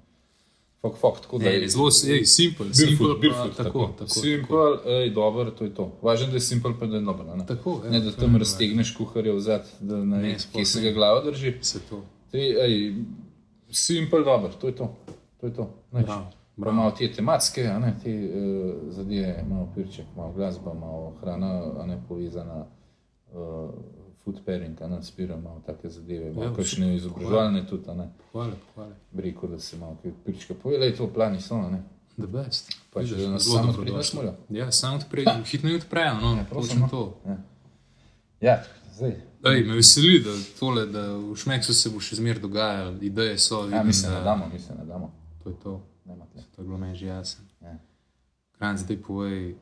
[0.82, 4.78] Fak, fak, tako da Ne, je zelo ej, simple, simple, Barefoot, tako, tako, tako, Simpel,
[4.86, 5.92] ej, dober, to je to.
[6.02, 7.26] Važno, da je simpel, pa da je dober.
[7.30, 10.36] a Ne, Tako, ja, ne da tam je raztegneš kuharja v zad, da ne Ne,
[10.52, 11.54] kje se ga glava drži.
[11.62, 12.02] Se to.
[12.30, 12.94] Te, ej,
[13.70, 14.94] simpel, dober, to je to.
[15.40, 15.70] to, je to.
[15.90, 16.26] Bravo,
[16.64, 21.86] Pa Malo te tematske, ne te uh, zadeve, malo pirček, malo glasba, malo hrana, a
[21.86, 22.66] ne povezana,
[23.32, 23.70] uh,
[24.26, 28.08] food pairing, ne spira, malo take zadeve, malo Ja, ja, kakšne izobraževalne tudi, a ne.
[28.32, 28.94] Hvala, hvala.
[29.14, 31.82] Rekel, da se malo kaj pirčka povela, to plani so, ne.
[32.16, 32.72] The best.
[32.90, 34.34] Pač, Vidiš, da nas samo prideš morajo.
[34.50, 36.88] Ja, samo odprejo, hitro jih odprejo, no, Ja, prosim, no.
[36.88, 37.02] to.
[37.26, 37.36] Ja,
[38.42, 38.62] ja
[38.92, 39.14] zdaj.
[39.46, 43.60] Ej, me veseli, da, tole, da v Šmeksu se bo še zmeraj dogajalo, ideje so.
[43.60, 45.12] Ja, vidim, mi se da- nadamo, mi se nadamo.
[45.44, 45.76] To je to.
[46.56, 47.44] To je bilo meni že jasno.
[47.62, 47.78] Ja.
[48.52, 49.54] Kran, zdaj povej,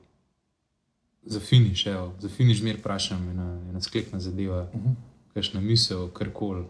[1.27, 4.89] za finiš, evo, za finiš zmer vprašam, ena, ena sklepna zadeva, uh Mhm.
[4.89, 4.95] -huh.
[5.35, 6.65] kakšna misel, karkoli,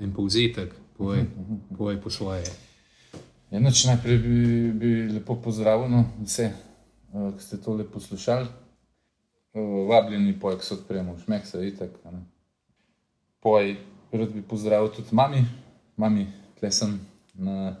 [0.00, 1.76] en povzetek, povej, uh -huh.
[1.78, 2.44] povej po svoje.
[3.50, 6.52] Ja, noč najprej bi, bi lepo pozdravil no, vse,
[7.12, 8.46] uh, ki ste tole poslušali.
[9.54, 11.90] Uh, vabljeni poj, ki se odpremo, šmek se itak.
[12.04, 12.18] a ne.
[13.40, 13.76] Poj,
[14.12, 15.46] rad bi pozdravil tudi mami,
[15.96, 16.26] mami,
[16.60, 17.00] tle sem
[17.34, 17.76] na,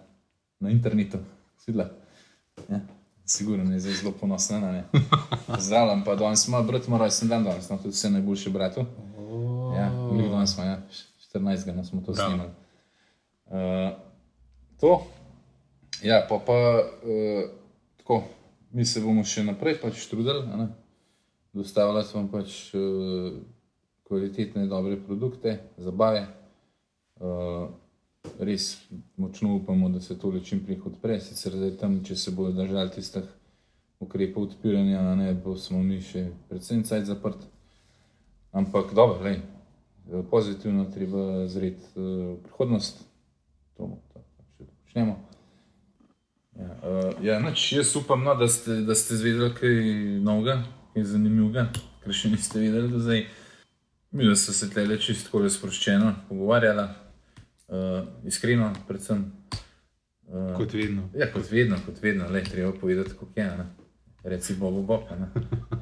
[0.60, 1.18] na internetu,
[1.66, 1.90] videla.
[2.68, 2.80] Ja,
[3.28, 4.84] sigurno je zdaj zelo ponosna na me.
[5.46, 8.84] Pozdravljam, pa danes ima brat moj rojsten dan, danes ima tudi vse najboljše bratu.
[9.76, 10.82] Ja, glih danes smo, ja,
[11.34, 11.74] 14.
[11.74, 12.30] no, smo to Bravo.
[12.30, 12.50] snimali.
[13.46, 13.98] Uh,
[14.80, 15.06] to,
[16.02, 16.52] ja, pa pa
[16.82, 17.50] uh,
[17.96, 18.22] tako,
[18.72, 20.68] mi se bomo še naprej pač trudili, a ne.
[21.52, 23.32] dostavljati vam pač uh,
[24.08, 26.26] kvalitetne, dobre produkte, zabave.
[27.20, 27.68] Uh,
[28.40, 28.70] res
[29.16, 32.90] močno upamo, da se to čim prej odpre, sicer zdaj tam, če se bodo držali
[32.94, 33.24] tistih
[34.00, 37.46] ukrepov odpiranja, ne bo smo mi še predvsem cajt zaprt.
[38.52, 39.40] Ampak dobro, lej,
[40.30, 43.02] pozitivno treba zreti uh, prihodnost,
[43.76, 44.22] to bomo to
[44.56, 45.18] še počnemo.
[46.58, 49.76] Ja, uh, ja noč, jaz upam, no, da, ste, da ste zvedeli kaj
[50.24, 50.62] novega,
[50.94, 51.68] kaj zanimivega,
[52.04, 53.26] kar še niste vedeli do zdaj.
[54.10, 56.86] Mi so se tle čisto sproščeno pogovarjala,
[57.68, 59.32] uh, iskreno, predvsem.
[60.28, 61.08] Uh, Kot vedno.
[61.16, 63.44] Ja, kot vedno, kot vedno, le treba povedati, kako je.
[63.44, 63.66] Ne?
[64.24, 65.02] Reci Bobo Bob.
[65.10, 65.28] a ne.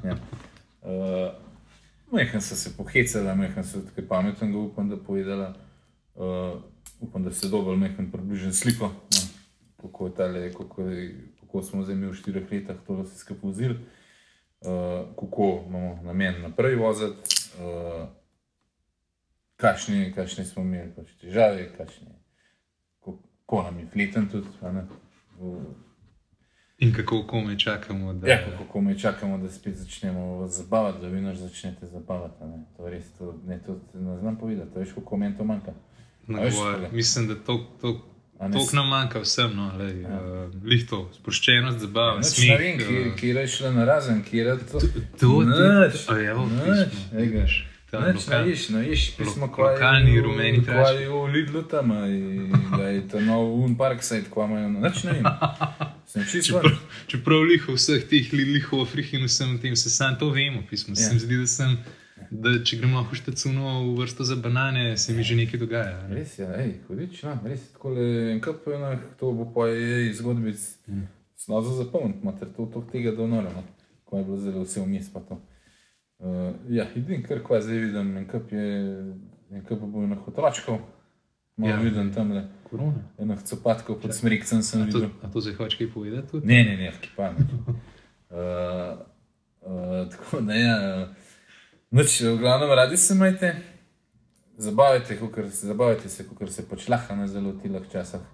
[0.03, 0.17] Ja.
[0.81, 1.47] Uh,
[2.11, 5.53] Mehko so se pohecali, mehko so tako pametnega, upam, da povedala.
[6.15, 6.61] Uh,
[6.99, 9.21] upam, da ste dobili mehko približen sliko, no,
[9.81, 10.83] kako, tale, kako,
[11.41, 16.41] kako smo zdaj mi v štirih letih to vse skupaj vzeli, uh, kako imamo namen
[16.41, 17.35] naprej voziti.
[17.59, 18.07] Uh,
[19.57, 22.07] kakšni, kakšni smo imeli pač težave, kakšni,
[23.01, 24.47] kako nam je fleten tudi.
[25.37, 25.75] V-
[26.79, 31.21] In kako kome čakamo, da Ja, kako mi čakamo, da spet začnemo zabavati, da vi
[31.21, 32.43] nas začnete zabavati.
[32.43, 32.63] Ne?
[32.77, 35.73] To je res, to, ne, to ne znam povedati, to veš, kako meni to manjka.
[36.27, 36.53] veš?
[36.91, 37.93] Mislim, da to, to,
[38.39, 40.09] to nam manjka vsem, no, lej, ja.
[40.45, 42.49] uh, lihto, sproščenost, zabava, Nič smeh.
[42.49, 44.79] ne vem, eh, kje je šla na razen, kje je to.
[44.79, 44.99] to ti-
[45.37, 48.07] Nič, A evo, nič, pismo, ej, ga.
[48.07, 50.73] vidiš, ta Nič, lokal- ne viš, ne viš, pismo lo- je lokalni v- rumeni kva
[50.75, 50.99] trash.
[50.99, 55.03] je v Lidlu tam, i- da je to nov un parkside, kva imajo, no, nič
[55.03, 55.23] ne vem.
[56.07, 56.71] Čeprav,
[57.07, 60.91] čeprav liho vseh teh li- lihov Afriki in vsem tem, se sam to vemo, pismo.
[60.91, 61.03] Ja.
[61.03, 61.77] Se mi zdi, da sem.
[62.31, 66.07] Da, če gremo lahko štacuno v vrsto za banane, se mi že nekaj dogaja.
[66.07, 66.15] ne.
[66.15, 70.13] Res je, ej, hudič, no, res tako le en kup, enak, to bo pa je
[70.13, 70.57] zgodbic.
[70.87, 71.07] Mm.
[71.37, 73.63] Snazo zapomniti, mater to, to tega do nora, no.
[74.05, 75.37] ko je bilo zelo vse vmes pa to.
[76.19, 78.67] Uh, ja, edin, kar kva zdaj vidim, en kup je,
[79.53, 80.79] en kup bo enak otročkov,
[81.57, 81.77] malo Ja.
[81.81, 83.03] vidim tam le, Korona.
[83.21, 85.11] enak copatkov pod smrikcem sem A to, videl.
[85.23, 86.27] a to zdaj hočeš kaj povedati?
[86.31, 86.47] Tudi?
[86.47, 87.37] Ne, ne, ne, v kipanu.
[87.37, 87.77] Uh,
[89.69, 90.75] uh, tako da ja,
[91.91, 93.53] noč, v glavnem radi se majte,
[94.57, 98.25] zabavajte, kakor se, zabavajte se, kot se pač lahko na zelo tilih časih.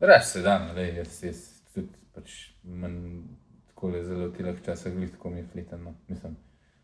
[0.00, 1.40] Raž se da, no, lej, jaz, jaz
[1.74, 3.24] tudi pač manj
[3.72, 6.36] tako le zelo tilih časih, glih tako mi je fleten, no, mislim.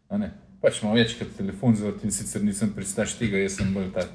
[0.09, 4.13] A ne, pač imam večkrat telefon in sicer nisem pristaš tega, jaz sem bolj tak,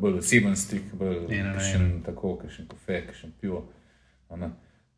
[0.00, 3.66] bolj oseben stik, bolj kakšen tako, kakšen kafe, kakšen pivo.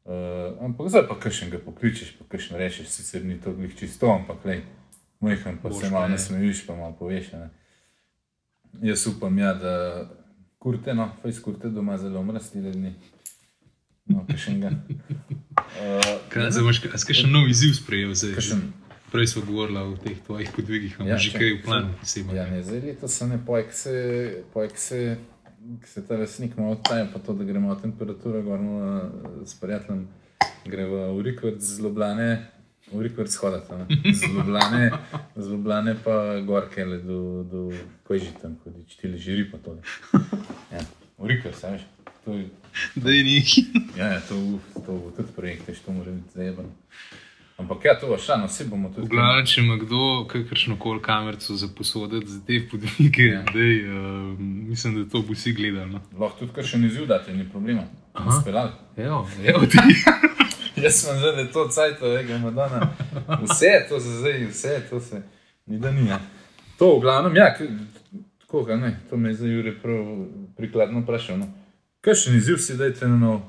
[0.09, 4.09] Uh, ampak zdaj pa kakšen ga pokličeš, pa kakšen rečeš, sicer ni to glih čisto,
[4.09, 4.63] ampak lej,
[5.21, 7.33] majhen pa Boš se malo nasmejiš, pa malo poveš.
[7.33, 7.51] Ne.
[8.89, 9.75] Jaz upam, ja, da
[10.59, 12.95] kurte, no, fajs kurte doma zelo mrstile dni.
[14.09, 14.73] No, kakšen ga.
[14.73, 18.15] Uh, Kaj se boš, a si še nov izziv sprejel?
[18.17, 18.39] Zdaj?
[18.41, 18.63] Kakšen?
[19.13, 22.37] Prej smo govorili o teh tvojih podvigih, imamo Ja, že kaj v planu posebej.
[22.37, 23.95] Ja, ne, zdaj letos se ne pojk se,
[24.53, 25.17] pojk se,
[25.85, 29.01] se ta resnik malo odtaja, pa to, da gremo temperaturo gor eh,
[29.47, 30.09] s prijateljem,
[30.67, 32.47] gre v Urikvrt z Ljubljane,
[32.93, 34.91] Urikvrt shodati, ne, z Ljubljane,
[35.37, 37.73] z Ljubljane pa gorke le do, do
[38.05, 39.81] koji že tam hodi, štili žiri pa tole.
[40.73, 40.85] Ja,
[41.19, 41.83] Urikvrt, veš,
[42.25, 42.49] to je,
[42.95, 43.65] Da je neki.
[43.97, 44.35] ja, ja, to,
[44.75, 46.69] to bo tudi projekt, veš, to mora biti zajebano.
[47.59, 49.07] Ampak ja, to bo šano, vsi bomo tudi.
[49.07, 53.43] V glavnem, če ima kdo kakršno koli kamerico za posoditi za te podvige, Ja.
[53.53, 54.39] dej, uh,
[54.71, 55.91] mislim, da to bo vsi gledali.
[55.91, 56.01] No.
[56.19, 57.83] Lahko tudi kakšen izziv date, ni problema.
[58.43, 58.71] Speljali.
[58.97, 59.79] Evo, evo ti.
[60.85, 62.93] Jaz sem zdaj le to cajt, tega Madonna.
[63.43, 65.23] Vse to se zdaj, vse to se,
[65.67, 66.07] ni da ni.
[66.07, 66.21] Ja.
[66.79, 67.57] To v glavnem, ja,
[68.39, 70.05] tako ga ne, to me je zdaj Jure prav
[70.57, 71.39] prikladno vprašal.
[71.39, 71.51] No.
[72.01, 73.41] Kakšen izziv si dajte na nov?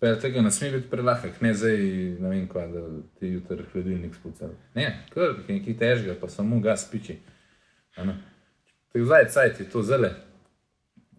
[0.00, 0.12] A ne?
[0.14, 1.76] Speljte ga, ne sme biti prelahek, ne zdaj,
[2.20, 2.80] ne vem kva, da
[3.20, 4.48] ti jutri hladilnik spucal.
[4.74, 7.18] Ne, kar nekaj težkega, pa samo gas piči.
[8.92, 10.10] Tako zdaj cajt je to zele.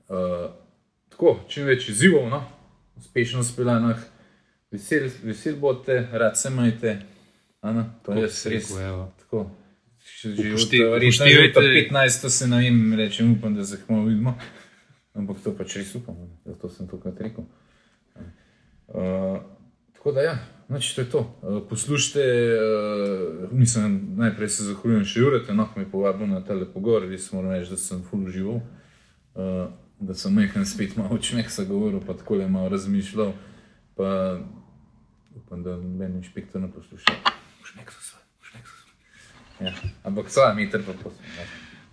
[0.08, 0.52] Uh,
[1.10, 2.44] tako, čim več izzivov, no?
[2.98, 3.98] uspešno speljanih,
[4.72, 7.02] vesel, vesel boste, rad se majte.
[7.62, 8.70] a ne, To je res.
[9.20, 9.52] Tako.
[10.22, 12.30] Že upoštevajte- 15.
[12.30, 14.38] se ne vem, rečem, upam, da se kmalo vidimo.
[15.14, 16.16] Ampak to pač res upam,
[16.46, 17.44] zato sem tokrat rekel.
[18.88, 19.40] Uh,
[19.94, 21.20] tako da ja, Noč, to je to.
[21.42, 22.24] Uh, poslušajte,
[22.60, 27.30] uh, mislim, najprej se zahvaljujem še Jurete, ki me je povabil na tale pogovor, res
[27.32, 28.60] moram reči, da sem full živel.
[29.36, 29.70] Uh,
[30.00, 33.32] da sem majhen spet malo učmek se govoril, pa tako le malo razmišljal.
[33.96, 34.40] Pa
[35.36, 37.16] upam, da noben inšpektor ne posluša.
[37.64, 39.68] Učmek so svoj, učmek so svoj.
[39.68, 39.74] Ja,
[40.04, 41.24] ampak svoje meter pa posem.
[41.38, 41.48] Ne,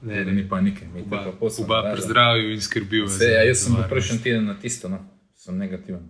[0.04, 0.32] Ne, ne.
[0.32, 1.64] ni panike, meter Oba, pa posem.
[1.64, 3.06] oba prezdravijo in skrbijo.
[3.06, 4.98] Vse, ja, jaz sem bil prejšnji teden na tisto, no.
[5.34, 6.02] sem negativen.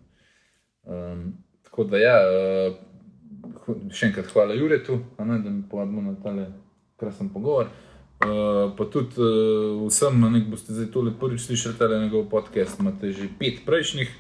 [0.85, 1.33] Um,
[1.65, 2.77] tako da, ja, uh,
[3.93, 6.47] še enkrat hvala Juretu, ne, da mi povabimo na tale
[7.01, 7.71] krasen pogovor.
[8.25, 12.29] Uh, pa tudi uh, vsem, a ne, ki boste zdaj tole prvič slišali, ta njegov
[12.33, 14.13] podcast, imate že pet prejšnjih.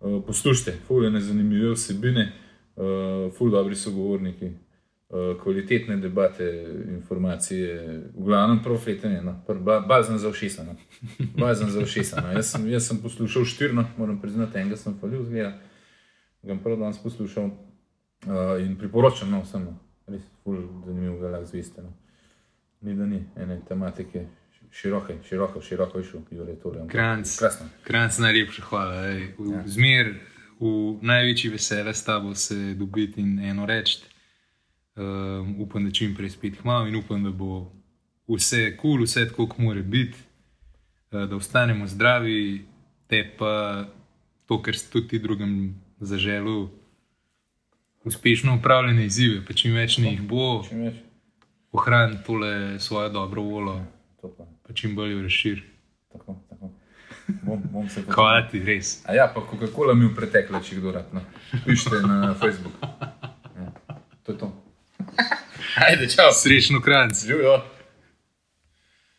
[0.00, 2.30] Uh, poslušajte, fulene zanimive vsebine,
[2.76, 6.48] uh, ful dobri sogovorniki, uh, kvalitetne debate,
[6.96, 7.76] informacije,
[8.14, 10.64] v glavnem profetene, no, ba, bazen za ušesa.
[10.64, 10.76] No.
[11.40, 12.22] Bazen za ušesa.
[12.22, 12.32] No.
[12.36, 15.56] Jaz, sem, jaz sem poslušal štirno, moram priznati, enega sem falil zgleda,
[16.42, 17.52] ga sem prvi danes poslušal uh,
[18.60, 19.68] in priporočam no, vsem,
[20.06, 21.82] res ful zanimiv ga lahko zveste.
[21.82, 21.92] No.
[22.80, 24.26] Ni da ni ene tematike.
[24.76, 27.38] Široke, široko, široko išel, Jure, ampak Kranc.
[27.84, 29.06] Kranc, najlepša hvala.
[29.08, 29.22] Ej.
[29.38, 29.62] V, Ja.
[29.66, 30.10] Zmer,
[30.60, 34.02] v največji veselje s tabo se dobiti in eno reči.
[34.96, 37.72] Um, upam, da čim prej spet hmal in upam, da bo
[38.28, 40.18] vse kul, cool, vse tako, kot mora biti,
[41.12, 42.64] uh, da ostanemo zdravi,
[43.06, 43.84] te pa
[44.46, 46.68] to, kar si tudi ti drugim zaželil,
[48.04, 50.64] uspešno upravljene izzive, pa čim več njih bo,
[51.72, 53.80] ohrani tole svojo dobro voljo.
[54.20, 54.72] to pa.
[54.74, 55.62] čim bolj razširi.
[56.12, 56.70] Tako, tako.
[57.42, 59.02] Bom, bom se Hvala ti, res.
[59.06, 61.10] A ja, pa Coca-Cola mi v pretekle, če kdo rad.
[61.12, 61.20] No.
[61.64, 62.74] Pišite na Facebook.
[62.82, 63.72] Ja.
[64.22, 64.52] To je to.
[65.86, 66.30] Ajde, čau.
[66.32, 67.26] Srečno, kranc.
[67.26, 67.75] Živijo.